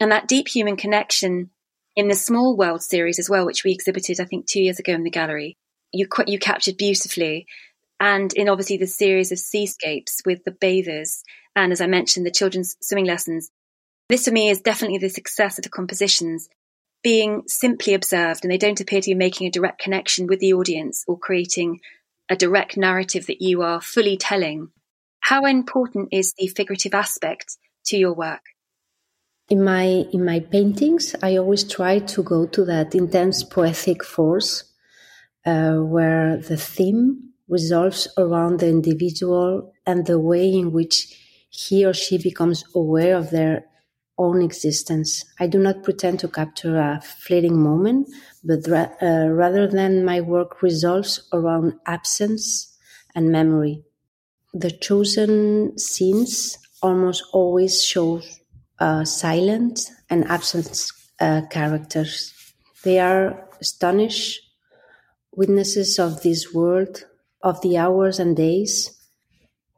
And 0.00 0.12
that 0.12 0.28
deep 0.28 0.48
human 0.48 0.76
connection 0.76 1.50
in 1.96 2.08
the 2.08 2.14
small 2.14 2.56
world 2.56 2.82
series 2.82 3.18
as 3.18 3.28
well 3.28 3.44
which 3.44 3.64
we 3.64 3.72
exhibited 3.72 4.18
i 4.18 4.24
think 4.24 4.46
2 4.46 4.62
years 4.62 4.78
ago 4.78 4.94
in 4.94 5.02
the 5.02 5.10
gallery 5.10 5.58
you 5.92 6.08
you 6.26 6.38
captured 6.38 6.76
beautifully. 6.76 7.46
And 8.00 8.32
in 8.32 8.48
obviously 8.48 8.78
the 8.78 8.86
series 8.86 9.30
of 9.30 9.38
seascapes 9.38 10.22
with 10.24 10.42
the 10.44 10.50
bathers 10.50 11.22
and 11.54 11.72
as 11.72 11.80
I 11.80 11.86
mentioned, 11.86 12.24
the 12.24 12.30
children's 12.30 12.76
swimming 12.80 13.04
lessons, 13.04 13.50
this 14.08 14.24
for 14.26 14.32
me 14.32 14.50
is 14.50 14.60
definitely 14.60 14.98
the 14.98 15.08
success 15.08 15.58
of 15.58 15.64
the 15.64 15.70
compositions 15.70 16.48
being 17.02 17.42
simply 17.46 17.94
observed 17.94 18.44
and 18.44 18.52
they 18.52 18.58
don't 18.58 18.80
appear 18.80 19.00
to 19.00 19.10
be 19.10 19.14
making 19.14 19.46
a 19.46 19.50
direct 19.50 19.80
connection 19.80 20.26
with 20.26 20.38
the 20.38 20.52
audience 20.52 21.04
or 21.08 21.18
creating 21.18 21.80
a 22.30 22.36
direct 22.36 22.76
narrative 22.76 23.26
that 23.26 23.42
you 23.42 23.62
are 23.62 23.80
fully 23.80 24.16
telling. 24.16 24.68
How 25.20 25.44
important 25.44 26.08
is 26.12 26.34
the 26.38 26.46
figurative 26.46 26.94
aspect 26.94 27.56
to 27.86 27.96
your 27.96 28.14
work? 28.14 28.42
In 29.48 29.62
my 29.62 29.84
in 30.12 30.24
my 30.24 30.40
paintings, 30.40 31.14
I 31.22 31.36
always 31.36 31.64
try 31.64 31.98
to 31.98 32.22
go 32.22 32.46
to 32.46 32.64
that 32.64 32.94
intense 32.94 33.42
poetic 33.42 34.04
force 34.04 34.64
uh, 35.44 35.74
where 35.74 36.36
the 36.36 36.56
theme 36.56 37.32
resolves 37.48 38.08
around 38.16 38.60
the 38.60 38.68
individual 38.68 39.72
and 39.84 40.06
the 40.06 40.18
way 40.18 40.50
in 40.50 40.72
which 40.72 41.18
he 41.50 41.84
or 41.84 41.92
she 41.92 42.16
becomes 42.16 42.64
aware 42.74 43.16
of 43.16 43.30
their 43.30 43.66
own 44.26 44.42
existence. 44.42 45.24
I 45.40 45.46
do 45.46 45.58
not 45.58 45.82
pretend 45.82 46.20
to 46.20 46.28
capture 46.28 46.76
a 46.78 47.00
fleeting 47.02 47.58
moment, 47.70 48.08
but 48.44 48.60
ra- 48.68 48.92
uh, 49.02 49.28
rather 49.42 49.66
than 49.68 50.04
my 50.04 50.20
work 50.20 50.62
resolves 50.62 51.12
around 51.32 51.74
absence 51.86 52.44
and 53.14 53.30
memory. 53.30 53.82
The 54.54 54.70
chosen 54.70 55.78
scenes 55.78 56.58
almost 56.82 57.24
always 57.32 57.84
show 57.84 58.22
uh, 58.78 59.04
silent 59.04 59.90
and 60.10 60.24
absent 60.26 60.88
uh, 61.20 61.42
characters. 61.50 62.32
They 62.84 62.98
are 63.00 63.48
astonished 63.60 64.40
witnesses 65.34 65.98
of 65.98 66.22
this 66.22 66.52
world, 66.52 67.04
of 67.42 67.60
the 67.62 67.76
hours 67.78 68.18
and 68.18 68.36
days. 68.36 68.90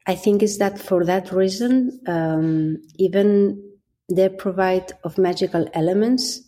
I 0.06 0.14
think 0.14 0.42
it's 0.42 0.58
that 0.58 0.78
for 0.78 1.04
that 1.04 1.32
reason, 1.32 2.00
um, 2.06 2.78
even 2.98 3.63
they 4.08 4.28
provide 4.28 4.92
of 5.02 5.18
magical 5.18 5.68
elements. 5.74 6.42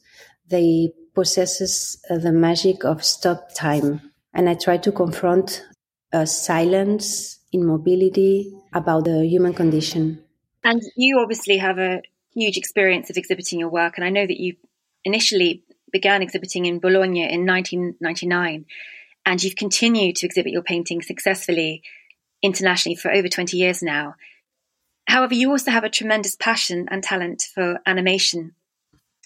They 0.48 0.92
possesses 1.14 1.98
uh, 2.10 2.18
the 2.18 2.32
magic 2.32 2.84
of 2.84 3.04
stop 3.04 3.54
time. 3.54 4.12
And 4.34 4.48
I 4.48 4.54
try 4.54 4.76
to 4.76 4.92
confront 4.92 5.64
uh, 6.12 6.26
silence, 6.26 7.38
immobility 7.52 8.52
about 8.75 9.06
the 9.06 9.26
human 9.26 9.54
condition. 9.54 10.22
And 10.62 10.82
you 10.96 11.18
obviously 11.20 11.56
have 11.58 11.78
a 11.78 12.02
huge 12.34 12.58
experience 12.58 13.08
of 13.08 13.16
exhibiting 13.16 13.60
your 13.60 13.70
work. 13.70 13.94
And 13.96 14.04
I 14.04 14.10
know 14.10 14.26
that 14.26 14.38
you 14.38 14.56
initially 15.04 15.62
began 15.90 16.20
exhibiting 16.20 16.66
in 16.66 16.80
Bologna 16.80 17.22
in 17.22 17.46
1999, 17.46 18.66
and 19.25 19.42
you've 19.42 19.56
continued 19.56 20.16
to 20.16 20.26
exhibit 20.26 20.52
your 20.52 20.62
paintings 20.62 21.06
successfully 21.06 21.82
internationally 22.42 22.96
for 22.96 23.10
over 23.10 23.28
20 23.28 23.56
years 23.56 23.82
now. 23.82 24.14
However, 25.06 25.34
you 25.34 25.50
also 25.50 25.70
have 25.70 25.84
a 25.84 25.90
tremendous 25.90 26.36
passion 26.36 26.88
and 26.90 27.02
talent 27.02 27.42
for 27.54 27.80
animation. 27.86 28.54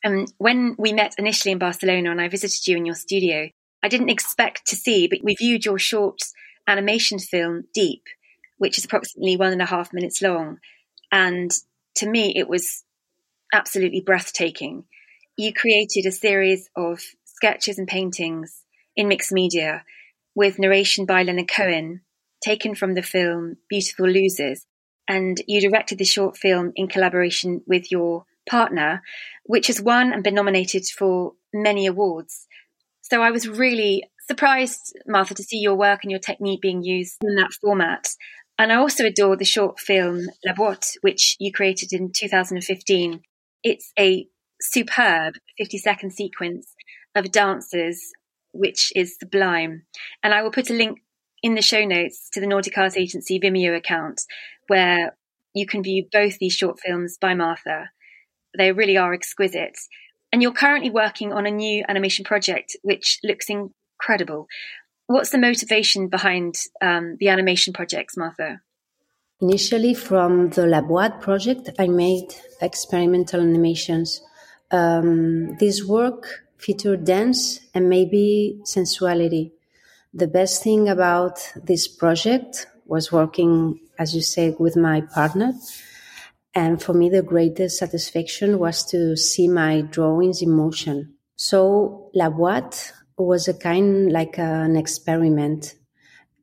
And 0.05 0.33
when 0.39 0.77
we 0.79 0.93
met 0.93 1.15
initially 1.19 1.53
in 1.53 1.59
Barcelona 1.59 2.11
and 2.11 2.21
I 2.21 2.29
visited 2.29 2.67
you 2.67 2.77
in 2.77 2.87
your 2.87 2.95
studio, 2.95 3.49
I 3.83 3.89
didn't 3.89 4.11
expect 4.11 4.67
to 4.67 4.77
see, 4.77 5.09
but 5.09 5.21
we 5.23 5.35
viewed 5.35 5.65
your 5.65 5.79
short 5.79 6.21
animation 6.67 7.19
film, 7.19 7.65
Deep, 7.75 8.03
which 8.59 8.79
is 8.79 8.85
approximately 8.85 9.37
one 9.37 9.53
and 9.53 9.63
a 9.63 9.67
half 9.67 9.93
minutes 9.93 10.23
long. 10.23 10.59
And 11.11 11.51
to 11.97 12.09
me, 12.09 12.33
it 12.37 12.49
was 12.49 12.85
absolutely 13.53 14.01
breathtaking. 14.01 14.85
You 15.37 15.53
created 15.53 16.07
a 16.07 16.13
series 16.13 16.69
of 16.77 17.01
sketches 17.25 17.79
and 17.79 17.89
paintings 17.89 18.63
in 18.97 19.09
mixed 19.09 19.33
media 19.33 19.85
with 20.35 20.59
narration 20.59 21.07
by 21.07 21.23
Leonard 21.23 21.49
Cohen, 21.49 22.03
taken 22.43 22.75
from 22.75 22.95
the 22.95 23.03
film 23.03 23.57
Beautiful 23.69 24.09
Losers. 24.09 24.67
And 25.11 25.43
you 25.49 25.61
directed 25.61 25.99
the 25.99 26.05
short 26.05 26.37
film 26.37 26.71
in 26.77 26.87
collaboration 26.87 27.63
with 27.67 27.91
your 27.91 28.27
partner, 28.49 29.03
which 29.43 29.67
has 29.67 29.83
won 29.83 30.13
and 30.13 30.23
been 30.23 30.37
nominated 30.37 30.85
for 30.87 31.33
many 31.53 31.87
awards. 31.87 32.47
So 33.03 33.21
I 33.21 33.33
was 33.33 33.49
really 33.49 34.05
surprised, 34.29 34.97
Martha, 35.09 35.35
to 35.35 35.43
see 35.43 35.59
your 35.59 35.75
work 35.75 36.05
and 36.05 36.13
your 36.13 36.21
technique 36.21 36.61
being 36.61 36.85
used 36.85 37.17
in 37.25 37.35
that 37.35 37.53
format. 37.61 38.11
And 38.57 38.73
I 38.73 38.77
also 38.77 39.05
adore 39.05 39.37
the 39.37 39.45
short 39.45 39.81
film 39.81 40.29
La 40.47 40.53
Boîte, 40.53 40.93
which 41.01 41.37
you 41.41 41.51
created 41.51 41.93
in 41.93 42.13
2015. 42.13 43.21
It's 43.65 43.93
a 43.99 44.29
superb 44.61 45.35
50 45.59 45.77
second 45.79 46.13
sequence 46.13 46.73
of 47.17 47.33
dancers, 47.33 48.01
which 48.53 48.93
is 48.95 49.17
sublime. 49.19 49.87
And 50.23 50.33
I 50.33 50.43
will 50.43 50.53
put 50.53 50.71
a 50.71 50.75
link 50.75 51.01
in 51.43 51.55
the 51.55 51.63
show 51.63 51.85
notes 51.85 52.29
to 52.33 52.41
the 52.41 52.47
Nordic 52.47 52.77
Art 52.77 52.97
Agency 52.97 53.41
Vimeo 53.41 53.77
account 53.77 54.23
where 54.69 55.17
you 55.55 55.67
can 55.67 55.83
view 55.83 56.07
both 56.13 56.39
these 56.39 56.55
short 56.55 56.79
films 56.79 57.19
by 57.21 57.35
Martha. 57.35 57.91
They 58.57 58.73
really 58.73 58.97
are 58.97 59.13
exquisite. 59.13 59.77
And 60.33 60.43
you're 60.43 60.53
currently 60.53 60.91
working 60.91 61.33
on 61.33 61.47
a 61.47 61.51
new 61.51 61.85
animation 61.89 62.25
project 62.25 62.77
which 62.83 63.19
looks 63.25 63.47
incredible. 63.49 64.47
What's 65.07 65.31
the 65.31 65.39
motivation 65.39 66.09
behind 66.09 66.55
um, 66.81 67.17
the 67.19 67.29
animation 67.29 67.73
projects, 67.73 68.17
Martha? 68.17 68.61
Initially, 69.41 69.95
from 69.95 70.51
the 70.51 70.67
La 70.67 71.09
project, 71.09 71.71
I 71.79 71.89
made 71.89 72.35
experimental 72.61 73.41
animations. 73.41 74.21
Um, 74.71 75.57
this 75.57 75.85
work 75.85 76.45
featured 76.59 77.05
dance 77.05 77.61
and 77.75 77.89
maybe 77.89 78.61
sensuality. 78.65 79.53
The 80.13 80.29
best 80.29 80.63
thing 80.63 80.89
about 80.89 81.53
this 81.57 81.87
project 81.87 82.67
was 82.87 83.13
working, 83.13 83.81
as 83.99 84.15
you 84.15 84.23
say, 84.23 84.51
with 84.59 84.77
my 84.77 85.01
partner 85.01 85.53
and 86.55 86.83
for 86.83 86.93
me, 86.93 87.09
the 87.09 87.23
greatest 87.23 87.79
satisfaction 87.79 88.59
was 88.59 88.85
to 88.87 89.17
see 89.17 89.47
my 89.47 89.83
drawings 89.83 90.43
in 90.43 90.51
motion. 90.51 91.15
So 91.37 92.11
La 92.15 92.29
Boîte 92.29 92.93
was 93.17 93.47
a 93.47 93.55
kind 93.55 94.11
like 94.11 94.39
an 94.39 94.77
experiment 94.77 95.77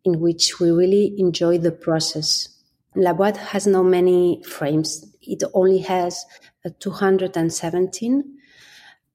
in 0.06 0.20
which 0.22 0.60
we 0.60 0.72
really 0.72 1.14
enjoy 1.18 1.58
the 1.58 1.72
process. 1.72 2.48
La 2.96 3.14
Boîte 3.14 3.38
has 3.38 3.68
no 3.68 3.84
many 3.84 4.42
frames. 4.44 5.06
It 5.22 5.44
only 5.54 5.80
has 5.80 6.26
217 6.80 8.24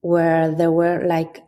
where 0.01 0.51
there 0.51 0.71
were 0.71 1.03
like 1.07 1.41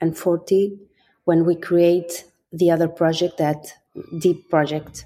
1,340 0.00 0.78
when 1.24 1.44
we 1.44 1.56
create 1.56 2.24
the 2.52 2.70
other 2.70 2.88
project, 2.88 3.38
that 3.38 3.74
deep 4.18 4.50
project 4.50 5.04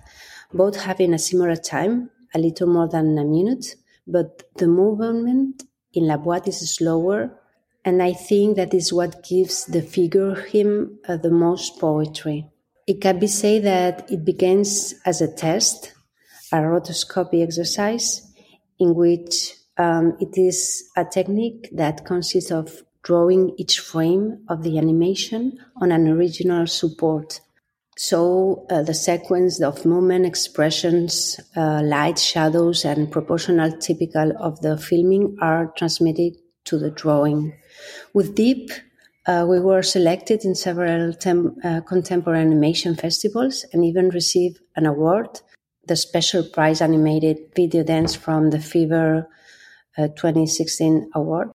both 0.53 0.77
having 0.81 1.13
a 1.13 1.19
similar 1.19 1.57
time, 1.57 2.11
a 2.35 2.39
little 2.39 2.67
more 2.67 2.89
than 2.89 3.19
a 3.19 3.25
minute, 3.25 3.77
but 4.07 4.45
the 4.57 4.67
movement 4.67 5.65
in 5.93 6.07
La 6.07 6.17
Boîte 6.17 6.49
is 6.49 6.75
slower, 6.75 7.31
and 7.85 8.03
I 8.03 8.13
think 8.13 8.57
that 8.57 8.75
is 8.75 8.93
what 8.93 9.25
gives 9.25 9.67
the 9.67 9.83
figure 9.83 10.35
him 10.35 10.99
uh, 11.09 11.17
the 11.17 11.31
most 11.31 11.79
poetry. 11.79 12.47
It 12.87 13.01
can 13.01 13.19
be 13.19 13.27
said 13.27 13.65
that 13.65 14.11
it 14.11 14.25
begins 14.25 14.95
as 15.05 15.21
a 15.21 15.33
test, 15.33 15.93
a 16.53 16.57
rotoscopy 16.57 17.43
exercise, 17.43 18.33
in 18.79 18.95
which 18.95 19.55
um, 19.77 20.17
it 20.21 20.39
is 20.39 20.89
a 20.97 21.05
technique 21.05 21.69
that 21.73 22.05
consists 22.05 22.51
of 22.51 22.83
drawing 23.03 23.55
each 23.57 23.81
frame 23.81 24.45
of 24.49 24.63
the 24.63 24.79
animation 24.79 25.59
on 25.81 25.93
an 25.93 26.09
original 26.09 26.67
support 26.67 27.41
so 27.99 28.65
uh, 28.71 28.83
the 28.85 28.95
sequence 28.95 29.61
of 29.61 29.85
movement, 29.85 30.25
expressions, 30.25 31.41
uh, 31.57 31.83
light, 31.83 32.17
shadows, 32.17 32.85
and 32.85 33.11
proportional 33.11 33.73
typical 33.73 34.33
of 34.39 34.61
the 34.61 34.79
filming 34.79 35.37
are 35.41 35.73
transmitted 35.77 36.37
to 36.67 36.79
the 36.79 36.93
drawing. 36.93 37.59
With 38.15 38.37
Deep, 38.37 38.71
uh, 39.27 39.47
we 39.49 39.59
were 39.59 39.83
selected 39.83 40.45
in 40.45 40.55
several 40.55 41.13
tem- 41.13 41.57
uh, 41.65 41.81
contemporary 41.81 42.41
animation 42.41 42.95
festivals 42.95 43.65
and 43.73 43.85
even 43.85 44.11
received 44.11 44.61
an 44.77 44.87
award, 44.87 45.41
the 45.89 45.97
Special 45.97 46.45
Prize 46.45 46.81
Animated 46.81 47.53
Video 47.57 47.83
Dance 47.83 48.15
from 48.15 48.51
the 48.51 48.61
Fever 48.61 49.29
uh, 49.97 50.07
2016 50.07 51.11
award. 51.17 51.51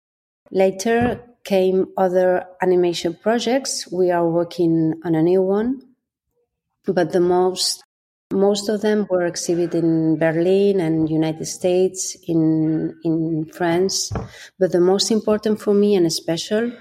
Later 0.51 1.23
came 1.45 1.87
other 1.97 2.45
animation 2.61 3.17
projects. 3.23 3.91
We 3.91 4.11
are 4.11 4.29
working 4.29 4.95
on 5.05 5.15
a 5.15 5.23
new 5.23 5.43
one 5.43 5.83
but 6.87 7.13
the 7.13 7.21
most 7.21 7.85
most 8.33 8.71
of 8.71 8.81
them 8.81 9.07
were 9.11 9.27
exhibited 9.27 9.85
in 9.85 10.19
Berlin 10.19 10.81
and 10.81 11.11
United 11.11 11.45
States, 11.45 12.17
in 12.27 12.97
in 13.05 13.45
France. 13.53 14.11
But 14.59 14.73
the 14.73 14.81
most 14.81 15.11
important 15.11 15.61
for 15.61 15.75
me 15.75 15.95
and 15.95 16.11
special 16.13 16.73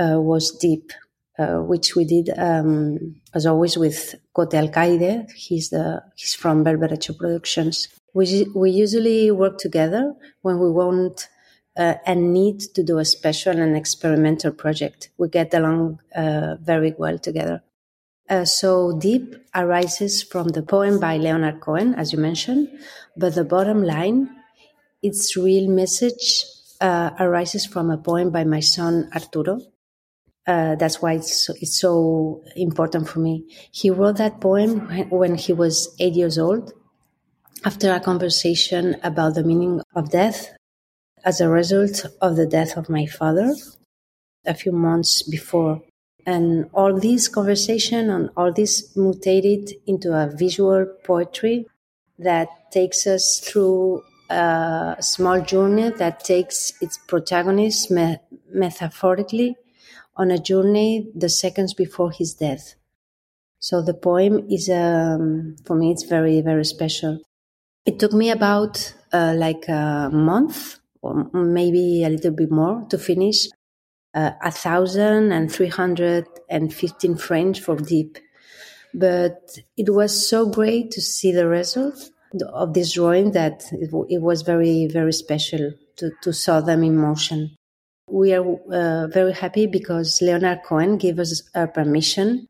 uh, 0.00 0.20
was 0.20 0.50
Deep, 0.50 0.92
uh, 1.38 1.58
which 1.58 1.94
we 1.94 2.04
did 2.04 2.30
um, 2.36 3.20
as 3.34 3.46
always 3.46 3.76
with 3.76 4.16
Cote 4.34 4.52
Alcaide. 4.52 5.30
He's 5.30 5.70
the 5.70 6.02
he's 6.16 6.34
from 6.34 6.64
Berberecho 6.64 7.16
Productions. 7.16 7.88
We 8.12 8.48
we 8.54 8.70
usually 8.70 9.30
work 9.30 9.58
together 9.58 10.12
when 10.42 10.58
we 10.58 10.70
want. 10.70 11.28
Uh, 11.76 11.94
and 12.06 12.32
need 12.32 12.58
to 12.58 12.82
do 12.82 12.96
a 12.96 13.04
special 13.04 13.58
and 13.60 13.76
experimental 13.76 14.50
project. 14.50 15.10
We 15.18 15.28
get 15.28 15.52
along 15.52 16.00
uh, 16.14 16.56
very 16.58 16.94
well 16.96 17.18
together. 17.18 17.62
Uh, 18.28 18.44
so 18.44 18.98
deep 18.98 19.36
arises 19.54 20.22
from 20.22 20.48
the 20.48 20.62
poem 20.62 20.98
by 20.98 21.16
Leonard 21.16 21.60
Cohen, 21.60 21.94
as 21.94 22.12
you 22.12 22.18
mentioned, 22.18 22.68
but 23.16 23.34
the 23.34 23.44
bottom 23.44 23.84
line, 23.84 24.30
its 25.02 25.36
real 25.36 25.68
message 25.68 26.44
uh, 26.80 27.10
arises 27.20 27.66
from 27.66 27.90
a 27.90 27.98
poem 27.98 28.30
by 28.30 28.44
my 28.44 28.60
son 28.60 29.08
Arturo. 29.14 29.60
Uh, 30.46 30.76
that's 30.76 31.00
why 31.02 31.14
it's 31.14 31.46
so, 31.46 31.54
it's 31.60 31.78
so, 31.78 32.42
important 32.56 33.08
for 33.08 33.18
me. 33.18 33.44
He 33.70 33.90
wrote 33.90 34.16
that 34.16 34.40
poem 34.40 34.88
when 35.10 35.34
he 35.36 35.52
was 35.52 35.94
eight 35.98 36.14
years 36.14 36.38
old, 36.38 36.72
after 37.64 37.92
a 37.92 38.00
conversation 38.00 38.96
about 39.02 39.34
the 39.34 39.42
meaning 39.42 39.80
of 39.94 40.10
death 40.10 40.50
as 41.26 41.40
a 41.40 41.48
result 41.48 42.06
of 42.22 42.36
the 42.36 42.46
death 42.46 42.76
of 42.76 42.88
my 42.88 43.04
father 43.04 43.52
a 44.46 44.54
few 44.54 44.70
months 44.70 45.22
before 45.22 45.82
and 46.24 46.70
all 46.72 46.98
this 46.98 47.26
conversation 47.26 48.08
and 48.10 48.30
all 48.36 48.52
this 48.52 48.96
mutated 48.96 49.72
into 49.86 50.12
a 50.12 50.30
visual 50.30 50.86
poetry 51.04 51.66
that 52.18 52.48
takes 52.70 53.06
us 53.06 53.40
through 53.40 54.02
a 54.30 54.96
small 55.00 55.40
journey 55.40 55.90
that 55.90 56.24
takes 56.24 56.72
its 56.80 56.96
protagonist 57.06 57.90
me- 57.90 58.18
metaphorically 58.52 59.56
on 60.16 60.30
a 60.30 60.38
journey 60.38 61.10
the 61.14 61.28
seconds 61.28 61.74
before 61.74 62.10
his 62.10 62.34
death. 62.34 62.74
So 63.58 63.82
the 63.82 63.94
poem 63.94 64.46
is, 64.50 64.68
um, 64.70 65.56
for 65.64 65.74
me, 65.76 65.90
it's 65.90 66.04
very, 66.04 66.40
very 66.40 66.64
special. 66.64 67.20
It 67.84 67.98
took 67.98 68.12
me 68.12 68.30
about 68.30 68.94
uh, 69.12 69.34
like 69.36 69.68
a 69.68 70.10
month 70.12 70.78
or 71.06 71.44
maybe 71.60 72.04
a 72.04 72.08
little 72.08 72.32
bit 72.32 72.50
more 72.50 72.84
to 72.90 72.98
finish 72.98 73.46
uh, 74.14 74.32
a 74.42 74.50
thousand 74.50 75.32
and 75.32 75.52
three 75.52 75.68
hundred 75.80 76.26
and 76.48 76.72
fifteen 76.72 77.16
frames 77.16 77.58
for 77.58 77.76
deep. 77.76 78.18
But 78.94 79.58
it 79.76 79.90
was 79.90 80.28
so 80.28 80.48
great 80.48 80.90
to 80.92 81.00
see 81.00 81.32
the 81.32 81.46
result 81.46 81.98
of 82.52 82.74
this 82.74 82.92
drawing 82.92 83.32
that 83.32 83.64
it, 83.72 83.90
it 84.08 84.22
was 84.22 84.42
very, 84.42 84.86
very 84.86 85.12
special 85.12 85.72
to, 85.96 86.10
to 86.22 86.32
saw 86.32 86.60
them 86.60 86.82
in 86.82 86.96
motion. 86.96 87.56
We 88.08 88.32
are 88.34 88.46
uh, 88.72 89.08
very 89.08 89.32
happy 89.32 89.66
because 89.66 90.22
Leonard 90.22 90.60
Cohen 90.64 90.96
gave 90.96 91.18
us 91.18 91.42
a 91.54 91.66
permission, 91.66 92.46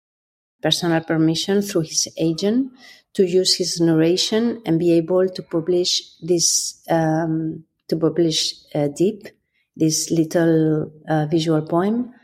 personal 0.63 1.01
permission 1.01 1.63
through 1.63 1.83
his 1.83 2.09
agent 2.19 2.73
to 3.15 3.25
use 3.25 3.57
his 3.57 3.81
narration 3.81 4.63
and 4.67 4.79
be 4.79 4.93
able 4.93 5.29
to 5.29 5.43
publish 5.43 6.03
this, 6.21 6.83
um, 6.91 7.65
to 7.89 7.97
publish 7.97 8.55
uh, 8.75 8.89
Deep 8.89 9.29
this 9.77 10.11
little 10.11 10.91
uh, 11.09 11.27
visual 11.27 11.63
poem 11.63 12.15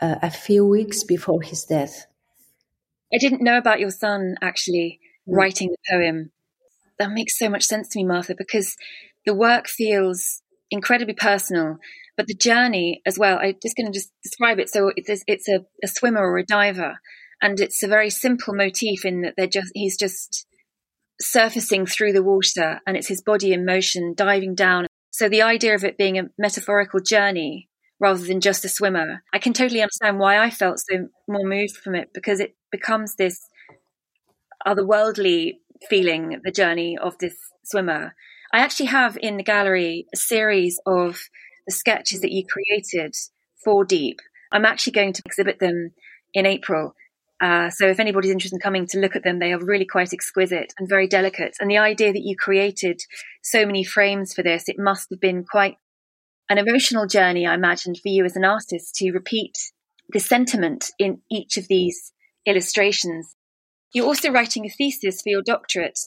uh, 0.00 0.16
a 0.22 0.30
few 0.30 0.64
weeks 0.64 1.02
before 1.02 1.42
his 1.42 1.64
death. 1.64 2.06
I 3.12 3.18
didn't 3.18 3.42
know 3.42 3.58
about 3.58 3.80
your 3.80 3.90
son 3.90 4.36
actually 4.40 5.00
mm. 5.28 5.36
writing 5.36 5.70
the 5.70 5.76
poem. 5.90 6.30
That 6.98 7.10
makes 7.10 7.38
so 7.38 7.48
much 7.48 7.64
sense 7.64 7.88
to 7.88 7.98
me, 7.98 8.04
Martha, 8.04 8.34
because 8.36 8.76
the 9.26 9.34
work 9.34 9.66
feels 9.66 10.42
incredibly 10.70 11.14
personal, 11.14 11.78
but 12.16 12.26
the 12.26 12.34
journey 12.34 13.02
as 13.04 13.18
well. 13.18 13.38
I'm 13.40 13.56
just 13.62 13.76
going 13.76 13.86
to 13.86 13.92
just 13.92 14.10
describe 14.22 14.58
it. 14.58 14.68
So 14.68 14.92
it's, 14.96 15.24
it's 15.26 15.48
a, 15.48 15.64
a 15.82 15.88
swimmer 15.88 16.20
or 16.20 16.38
a 16.38 16.46
diver, 16.46 16.98
and 17.42 17.58
it's 17.60 17.82
a 17.82 17.88
very 17.88 18.10
simple 18.10 18.54
motif 18.54 19.04
in 19.04 19.22
that 19.22 19.34
they're 19.36 19.46
just 19.46 19.70
he's 19.74 19.96
just 19.96 20.46
surfacing 21.20 21.86
through 21.86 22.12
the 22.12 22.22
water, 22.22 22.80
and 22.86 22.96
it's 22.96 23.08
his 23.08 23.22
body 23.22 23.52
in 23.52 23.64
motion, 23.64 24.14
diving 24.16 24.54
down. 24.54 24.86
So 25.14 25.28
the 25.28 25.42
idea 25.42 25.76
of 25.76 25.84
it 25.84 25.96
being 25.96 26.18
a 26.18 26.28
metaphorical 26.36 26.98
journey 26.98 27.68
rather 28.00 28.26
than 28.26 28.40
just 28.40 28.64
a 28.64 28.68
swimmer, 28.68 29.22
I 29.32 29.38
can 29.38 29.52
totally 29.52 29.80
understand 29.80 30.18
why 30.18 30.40
I 30.40 30.50
felt 30.50 30.80
so 30.80 31.06
more 31.28 31.46
moved 31.46 31.76
from 31.76 31.94
it 31.94 32.08
because 32.12 32.40
it 32.40 32.56
becomes 32.72 33.14
this 33.14 33.48
otherworldly 34.66 35.58
feeling, 35.88 36.40
the 36.42 36.50
journey 36.50 36.98
of 36.98 37.16
this 37.18 37.36
swimmer. 37.62 38.16
I 38.52 38.58
actually 38.58 38.86
have 38.86 39.16
in 39.16 39.36
the 39.36 39.44
gallery 39.44 40.08
a 40.12 40.16
series 40.16 40.80
of 40.84 41.20
the 41.64 41.72
sketches 41.72 42.20
that 42.22 42.32
you 42.32 42.42
created 42.44 43.14
for 43.62 43.84
Deep. 43.84 44.18
I'm 44.50 44.64
actually 44.64 44.94
going 44.94 45.12
to 45.12 45.22
exhibit 45.24 45.60
them 45.60 45.92
in 46.32 46.44
April. 46.44 46.96
Uh, 47.40 47.68
so 47.68 47.88
if 47.88 47.98
anybody's 47.98 48.30
interested 48.30 48.56
in 48.56 48.60
coming 48.60 48.86
to 48.86 48.98
look 48.98 49.16
at 49.16 49.24
them, 49.24 49.38
they 49.38 49.52
are 49.52 49.58
really 49.58 49.84
quite 49.84 50.12
exquisite 50.12 50.72
and 50.78 50.88
very 50.88 51.06
delicate. 51.06 51.56
And 51.60 51.70
the 51.70 51.78
idea 51.78 52.12
that 52.12 52.22
you 52.22 52.36
created 52.36 53.00
so 53.42 53.66
many 53.66 53.84
frames 53.84 54.32
for 54.32 54.42
this, 54.42 54.68
it 54.68 54.78
must 54.78 55.10
have 55.10 55.20
been 55.20 55.44
quite 55.44 55.76
an 56.48 56.58
emotional 56.58 57.06
journey, 57.06 57.46
I 57.46 57.54
imagine, 57.54 57.94
for 57.94 58.08
you 58.08 58.24
as 58.24 58.36
an 58.36 58.44
artist 58.44 58.94
to 58.96 59.12
repeat 59.12 59.58
the 60.10 60.20
sentiment 60.20 60.90
in 60.98 61.20
each 61.30 61.56
of 61.56 61.68
these 61.68 62.12
illustrations. 62.46 63.34
You're 63.92 64.06
also 64.06 64.30
writing 64.30 64.66
a 64.66 64.68
thesis 64.68 65.22
for 65.22 65.30
your 65.30 65.42
doctorate, 65.42 65.98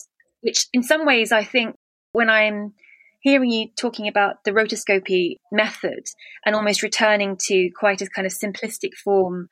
which 0.42 0.68
in 0.74 0.84
some 0.84 1.06
ways 1.06 1.32
I 1.32 1.44
think 1.44 1.76
when 2.12 2.30
I'm 2.30 2.74
hearing 3.22 3.52
you 3.52 3.68
talking 3.76 4.08
about 4.08 4.44
the 4.44 4.52
rotoscopy 4.52 5.38
method 5.52 6.06
and 6.46 6.56
almost 6.56 6.84
returning 6.84 7.38
to 7.48 7.70
quite 7.78 8.02
a 8.02 8.10
kind 8.10 8.26
of 8.26 8.34
simplistic 8.34 8.94
form 9.04 9.50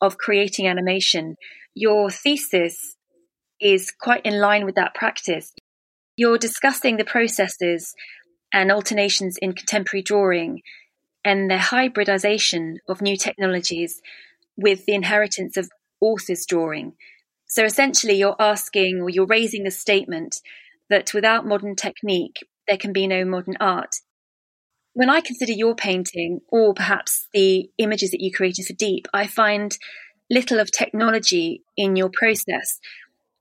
of 0.00 0.18
creating 0.18 0.66
animation, 0.66 1.36
your 1.74 2.10
thesis 2.10 2.96
is 3.60 3.90
quite 3.90 4.24
in 4.24 4.40
line 4.40 4.64
with 4.64 4.74
that 4.76 4.94
practice. 4.94 5.52
You're 6.16 6.38
discussing 6.38 6.96
the 6.96 7.04
processes 7.04 7.94
and 8.52 8.72
alternations 8.72 9.36
in 9.40 9.52
contemporary 9.52 10.02
drawing 10.02 10.62
and 11.24 11.50
the 11.50 11.58
hybridization 11.58 12.78
of 12.88 13.02
new 13.02 13.16
technologies 13.16 14.00
with 14.56 14.84
the 14.86 14.94
inheritance 14.94 15.56
of 15.56 15.70
authors' 16.00 16.46
drawing. 16.46 16.94
So 17.46 17.64
essentially, 17.64 18.14
you're 18.14 18.36
asking 18.38 19.00
or 19.00 19.10
you're 19.10 19.26
raising 19.26 19.64
the 19.64 19.70
statement 19.70 20.36
that 20.90 21.12
without 21.14 21.46
modern 21.46 21.76
technique, 21.76 22.44
there 22.66 22.76
can 22.76 22.92
be 22.92 23.06
no 23.06 23.24
modern 23.24 23.56
art. 23.60 23.96
When 24.98 25.10
I 25.10 25.20
consider 25.20 25.52
your 25.52 25.76
painting, 25.76 26.40
or 26.48 26.74
perhaps 26.74 27.28
the 27.32 27.70
images 27.78 28.10
that 28.10 28.20
you 28.20 28.32
created 28.32 28.66
for 28.66 28.72
Deep, 28.72 29.06
I 29.14 29.28
find 29.28 29.78
little 30.28 30.58
of 30.58 30.72
technology 30.72 31.62
in 31.76 31.94
your 31.94 32.10
process, 32.12 32.80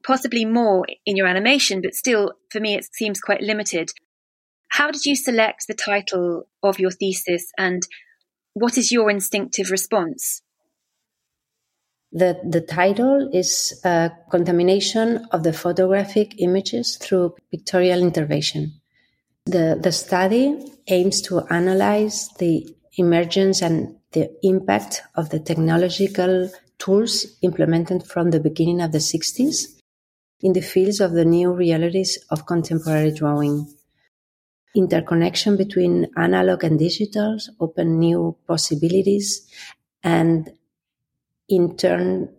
possibly 0.05 0.45
more 0.45 0.85
in 1.03 1.17
your 1.17 1.25
animation, 1.25 1.81
but 1.81 1.95
still, 1.95 2.33
for 2.51 2.59
me, 2.59 2.75
it 2.75 2.85
seems 2.93 3.19
quite 3.19 3.41
limited. 3.41 3.89
How 4.67 4.91
did 4.91 5.03
you 5.05 5.15
select 5.15 5.65
the 5.67 5.73
title 5.73 6.43
of 6.61 6.79
your 6.79 6.91
thesis, 6.91 7.51
and 7.57 7.81
what 8.53 8.77
is 8.77 8.91
your 8.91 9.09
instinctive 9.09 9.71
response? 9.71 10.43
The, 12.11 12.39
the 12.47 12.61
title 12.61 13.31
is 13.33 13.81
uh, 13.83 14.09
Contamination 14.29 15.25
of 15.31 15.41
the 15.41 15.53
Photographic 15.53 16.39
Images 16.39 16.97
Through 16.97 17.33
Pictorial 17.49 18.03
Intervention. 18.03 18.79
The, 19.47 19.79
the 19.81 19.93
study 19.93 20.73
aims 20.87 21.21
to 21.21 21.39
analyze 21.49 22.27
the 22.37 22.67
emergence 22.97 23.61
and 23.61 23.95
the 24.11 24.29
impact 24.43 25.03
of 25.15 25.29
the 25.29 25.39
technological 25.39 26.51
tools 26.79 27.25
implemented 27.41 28.05
from 28.05 28.31
the 28.31 28.41
beginning 28.41 28.81
of 28.81 28.91
the 28.91 28.97
60s 28.97 29.79
in 30.41 30.51
the 30.51 30.61
fields 30.61 30.99
of 30.99 31.13
the 31.13 31.23
new 31.23 31.53
realities 31.53 32.19
of 32.29 32.45
contemporary 32.45 33.11
drawing. 33.11 33.73
Interconnection 34.75 35.55
between 35.55 36.07
analog 36.17 36.65
and 36.65 36.77
digital 36.77 37.37
open 37.61 37.99
new 37.99 38.35
possibilities 38.47 39.47
and 40.03 40.51
in 41.47 41.77
turn 41.77 42.35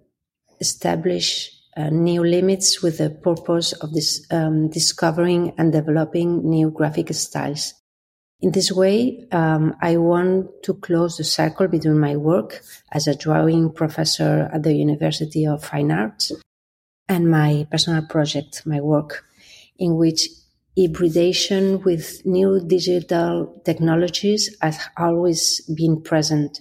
establish 0.61 1.58
uh, 1.79 1.91
new 1.91 2.25
limits 2.25 2.83
with 2.83 2.99
the 2.99 3.09
purpose 3.09 3.73
of 3.73 3.91
um, 4.33 4.69
discovering 4.69 5.55
and 5.57 5.73
developing 5.73 6.51
new 6.51 6.71
graphic 6.71 7.15
styles. 7.15 7.75
In 8.41 8.51
this 8.51 8.73
way, 8.73 9.27
um, 9.31 9.77
I 9.81 9.97
want 9.97 10.63
to 10.65 10.75
close 10.75 11.17
the 11.17 11.25
circle 11.25 11.69
between 11.69 11.99
my 11.99 12.17
work 12.17 12.63
as 12.93 13.07
a 13.07 13.15
drawing 13.15 13.73
professor 13.73 14.51
at 14.53 14.65
the 14.65 14.75
University 14.75 15.47
of 15.47 15.65
Fine 15.65 15.93
Arts 15.93 16.33
and 17.09 17.31
my 17.31 17.67
personal 17.71 18.03
project, 18.07 18.67
my 18.67 18.81
work, 18.81 19.25
in 19.79 19.97
which 19.97 20.29
hybridization 20.77 21.81
with 21.83 22.27
new 22.27 22.61
digital 22.67 23.61
technologies 23.65 24.57
has 24.61 24.79
always 24.97 25.61
been 25.77 26.03
present 26.03 26.61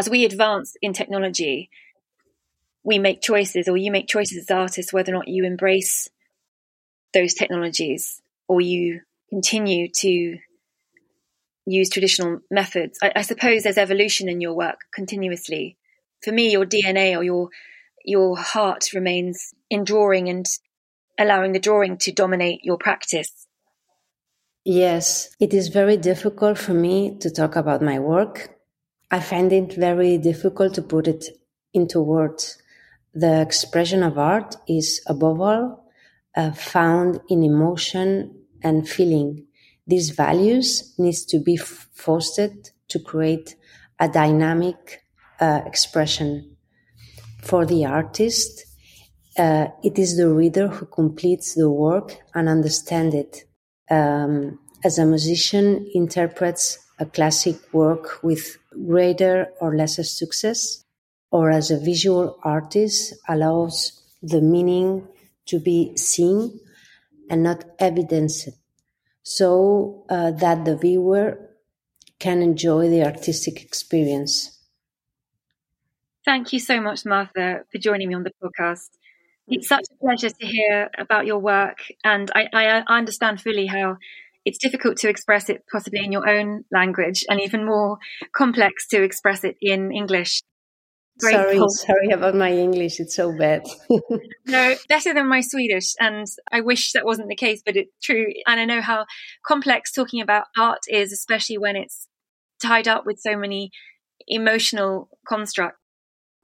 as 0.00 0.08
we 0.08 0.24
advance 0.24 0.76
in 0.80 0.94
technology, 0.94 1.68
we 2.84 2.98
make 2.98 3.20
choices, 3.20 3.68
or 3.68 3.76
you 3.76 3.90
make 3.90 4.08
choices 4.08 4.38
as 4.38 4.50
artists, 4.50 4.92
whether 4.92 5.12
or 5.12 5.16
not 5.16 5.28
you 5.28 5.44
embrace 5.44 6.08
those 7.12 7.34
technologies 7.34 8.22
or 8.48 8.60
you 8.60 9.00
continue 9.28 9.88
to 9.88 10.38
use 11.66 11.90
traditional 11.90 12.40
methods. 12.50 12.98
I, 13.02 13.12
I, 13.16 13.22
suppose 13.22 13.62
there's 13.62 13.78
evolution 13.78 14.28
in 14.28 14.40
your 14.40 14.54
work 14.54 14.80
continuously. 14.94 15.76
For 16.22 16.32
me, 16.32 16.50
your 16.50 16.64
DNA 16.64 17.16
or 17.16 17.22
your 17.22 17.48
your 18.04 18.36
heart 18.36 18.92
remains 18.94 19.54
in 19.68 19.84
drawing 19.84 20.28
and 20.28 20.46
allowing 21.18 21.52
the 21.52 21.58
drawing 21.58 21.98
to 21.98 22.12
dominate 22.12 22.64
your 22.64 22.78
practice. 22.78 23.46
Yes, 24.64 25.34
it 25.38 25.52
is 25.52 25.68
very 25.68 25.96
difficult 25.96 26.58
for 26.58 26.72
me 26.72 27.16
to 27.18 27.30
talk 27.30 27.56
about 27.56 27.82
my 27.82 27.98
work 27.98 28.60
I 29.12 29.18
find 29.18 29.52
it 29.52 29.72
very 29.72 30.18
difficult 30.18 30.74
to 30.74 30.82
put 30.82 31.08
it 31.08 31.24
into 31.74 32.00
words. 32.00 32.58
The 33.14 33.40
expression 33.40 34.02
of 34.02 34.18
art 34.18 34.56
is 34.68 35.02
above 35.06 35.40
all 35.40 35.90
uh, 36.36 36.52
found 36.52 37.20
in 37.28 37.42
emotion 37.42 38.44
and 38.62 38.88
feeling. 38.88 39.46
These 39.86 40.10
values 40.10 40.94
needs 40.98 41.24
to 41.26 41.40
be 41.40 41.56
fostered 41.56 42.70
to 42.88 42.98
create 43.00 43.56
a 43.98 44.08
dynamic 44.08 45.02
uh, 45.40 45.62
expression. 45.66 46.56
For 47.42 47.66
the 47.66 47.86
artist, 47.86 48.64
uh, 49.38 49.68
it 49.82 49.98
is 49.98 50.16
the 50.16 50.28
reader 50.28 50.68
who 50.68 50.86
completes 50.86 51.54
the 51.54 51.70
work 51.70 52.16
and 52.34 52.48
understands 52.48 53.14
it. 53.14 53.44
Um, 53.90 54.60
as 54.84 54.98
a 54.98 55.06
musician 55.06 55.86
interprets 55.94 56.78
a 56.98 57.06
classic 57.06 57.56
work 57.72 58.22
with 58.22 58.58
greater 58.86 59.48
or 59.60 59.74
lesser 59.74 60.04
success, 60.04 60.84
or 61.30 61.50
as 61.50 61.70
a 61.70 61.78
visual 61.78 62.38
artist 62.42 63.14
allows 63.28 64.02
the 64.22 64.40
meaning 64.40 65.06
to 65.46 65.58
be 65.58 65.96
seen 65.96 66.60
and 67.28 67.42
not 67.42 67.64
evidenced, 67.78 68.48
so 69.22 70.04
uh, 70.10 70.30
that 70.32 70.64
the 70.64 70.76
viewer 70.76 71.38
can 72.18 72.42
enjoy 72.42 72.88
the 72.88 73.04
artistic 73.04 73.62
experience. 73.62 74.58
Thank 76.24 76.52
you 76.52 76.60
so 76.60 76.80
much, 76.80 77.04
Martha, 77.06 77.64
for 77.72 77.78
joining 77.78 78.08
me 78.08 78.14
on 78.14 78.24
the 78.24 78.32
podcast. 78.42 78.88
It's 79.48 79.68
such 79.68 79.84
a 79.90 80.04
pleasure 80.04 80.28
to 80.28 80.46
hear 80.46 80.90
about 80.98 81.26
your 81.26 81.38
work, 81.38 81.78
and 82.04 82.30
I, 82.34 82.48
I 82.52 82.84
understand 82.86 83.40
fully 83.40 83.66
how 83.66 83.96
it's 84.44 84.58
difficult 84.58 84.98
to 84.98 85.08
express 85.08 85.48
it 85.48 85.64
possibly 85.70 86.04
in 86.04 86.12
your 86.12 86.28
own 86.28 86.64
language 86.70 87.24
and 87.28 87.40
even 87.40 87.64
more 87.64 87.98
complex 88.32 88.86
to 88.88 89.02
express 89.02 89.44
it 89.44 89.56
in 89.60 89.92
English. 89.92 90.40
Sorry, 91.20 91.60
sorry 91.68 92.10
about 92.10 92.34
my 92.34 92.52
English. 92.52 93.00
It's 93.00 93.16
so 93.16 93.36
bad. 93.36 93.66
no, 94.46 94.74
better 94.88 95.14
than 95.14 95.28
my 95.28 95.40
Swedish. 95.40 95.94
And 96.00 96.26
I 96.50 96.60
wish 96.60 96.92
that 96.92 97.04
wasn't 97.04 97.28
the 97.28 97.36
case, 97.36 97.62
but 97.64 97.76
it's 97.76 97.92
true. 98.02 98.26
And 98.46 98.60
I 98.60 98.64
know 98.64 98.80
how 98.80 99.06
complex 99.46 99.92
talking 99.92 100.20
about 100.20 100.46
art 100.58 100.80
is, 100.88 101.12
especially 101.12 101.58
when 101.58 101.76
it's 101.76 102.08
tied 102.62 102.88
up 102.88 103.06
with 103.06 103.18
so 103.18 103.36
many 103.36 103.70
emotional 104.26 105.08
constructs. 105.28 105.78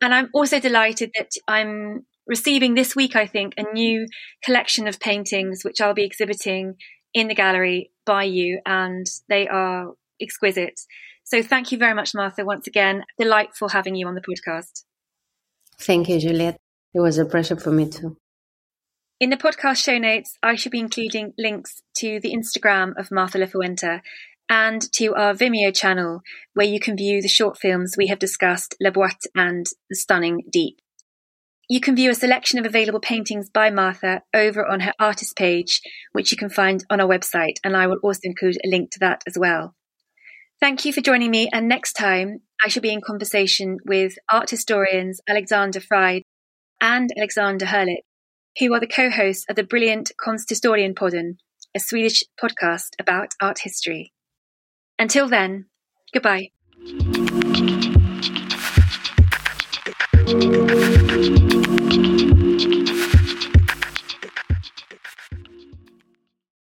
And 0.01 0.15
I'm 0.15 0.29
also 0.35 0.61
delighted 0.61 1.11
that 1.17 1.31
I'm 1.49 2.05
receiving 2.27 2.75
this 2.75 2.95
week, 2.95 3.17
I 3.17 3.27
think, 3.27 3.55
a 3.57 3.73
new 3.73 4.07
collection 4.45 4.89
of 4.89 5.01
paintings, 5.01 5.63
which 5.65 5.81
I'll 5.81 5.95
be 5.95 6.05
exhibiting 6.05 6.75
in 7.15 7.29
the 7.29 7.35
gallery 7.35 7.93
by 8.05 8.25
you, 8.25 8.61
and 8.67 9.07
they 9.29 9.49
are 9.49 9.95
exquisite. 10.21 10.81
So 11.27 11.43
thank 11.43 11.73
you 11.73 11.79
very 11.79 11.93
much, 11.93 12.15
Martha, 12.15 12.45
once 12.45 12.69
again. 12.69 13.03
Delightful 13.19 13.71
having 13.71 13.97
you 13.97 14.07
on 14.07 14.15
the 14.15 14.21
podcast. 14.21 14.85
Thank 15.77 16.09
you, 16.09 16.21
Juliet. 16.21 16.57
It 16.95 17.01
was 17.01 17.19
a 17.19 17.25
pleasure 17.25 17.57
for 17.57 17.73
me 17.73 17.91
too. 17.91 18.17
In 19.19 19.31
the 19.31 19.37
podcast 19.37 19.83
show 19.83 19.99
notes, 19.99 20.39
I 20.41 20.55
should 20.55 20.71
be 20.71 20.79
including 20.79 21.33
links 21.37 21.83
to 21.99 22.21
the 22.21 22.33
Instagram 22.33 22.93
of 22.97 23.11
Martha 23.11 23.39
Lafuente 23.39 24.03
and 24.49 24.81
to 24.93 25.17
our 25.17 25.35
Vimeo 25.35 25.75
channel, 25.75 26.21
where 26.55 26.67
you 26.67 26.79
can 26.79 26.97
view 26.97 27.21
the 27.21 27.29
short 27.29 27.59
films 27.59 27.97
we 27.99 28.07
have 28.07 28.21
discussed, 28.21 28.77
La 28.81 28.91
Boîte 28.91 29.27
and 29.35 29.67
The 29.91 29.97
Stunning 29.97 30.45
Deep. 30.49 30.79
You 31.69 31.81
can 31.81 31.97
view 31.97 32.11
a 32.11 32.15
selection 32.15 32.61
of 32.61 32.67
available 32.67 33.01
paintings 33.01 33.51
by 33.51 33.71
Martha 33.71 34.23
over 34.33 34.65
on 34.65 34.79
her 34.79 34.93
artist 35.01 35.35
page, 35.35 35.81
which 36.13 36.31
you 36.31 36.39
can 36.39 36.51
find 36.51 36.85
on 36.89 37.01
our 37.01 37.09
website, 37.09 37.57
and 37.65 37.77
I 37.77 37.89
will 37.89 37.99
also 38.05 38.21
include 38.23 38.59
a 38.65 38.69
link 38.69 38.93
to 38.93 39.01
that 39.01 39.23
as 39.27 39.37
well. 39.37 39.75
Thank 40.59 40.87
you 40.87 40.93
for 40.93 41.03
joining 41.03 41.31
me, 41.31 41.51
and 41.53 41.69
next 41.69 41.93
time 41.93 42.41
I 42.65 42.69
shall 42.69 42.81
be 42.81 42.93
in 42.93 43.03
conversation 43.03 43.77
with 43.85 44.15
art 44.31 44.49
historians 44.49 45.21
Alexander 45.29 45.81
Freid 45.81 46.23
and 46.81 47.11
Alexander 47.17 47.67
Hurlick, 47.67 48.05
who 48.59 48.73
are 48.73 48.81
the 48.81 48.87
co-hosts 48.87 49.45
of 49.51 49.57
the 49.57 49.63
brilliant 49.63 50.13
Konsthistoriepodden, 50.19 51.37
a 51.75 51.81
Swedish 51.81 52.25
podcast 52.43 52.95
about 52.99 53.35
art 53.41 53.59
history. 53.61 54.15
Until 54.99 55.29
then, 55.29 55.67
goodbye. 56.15 56.51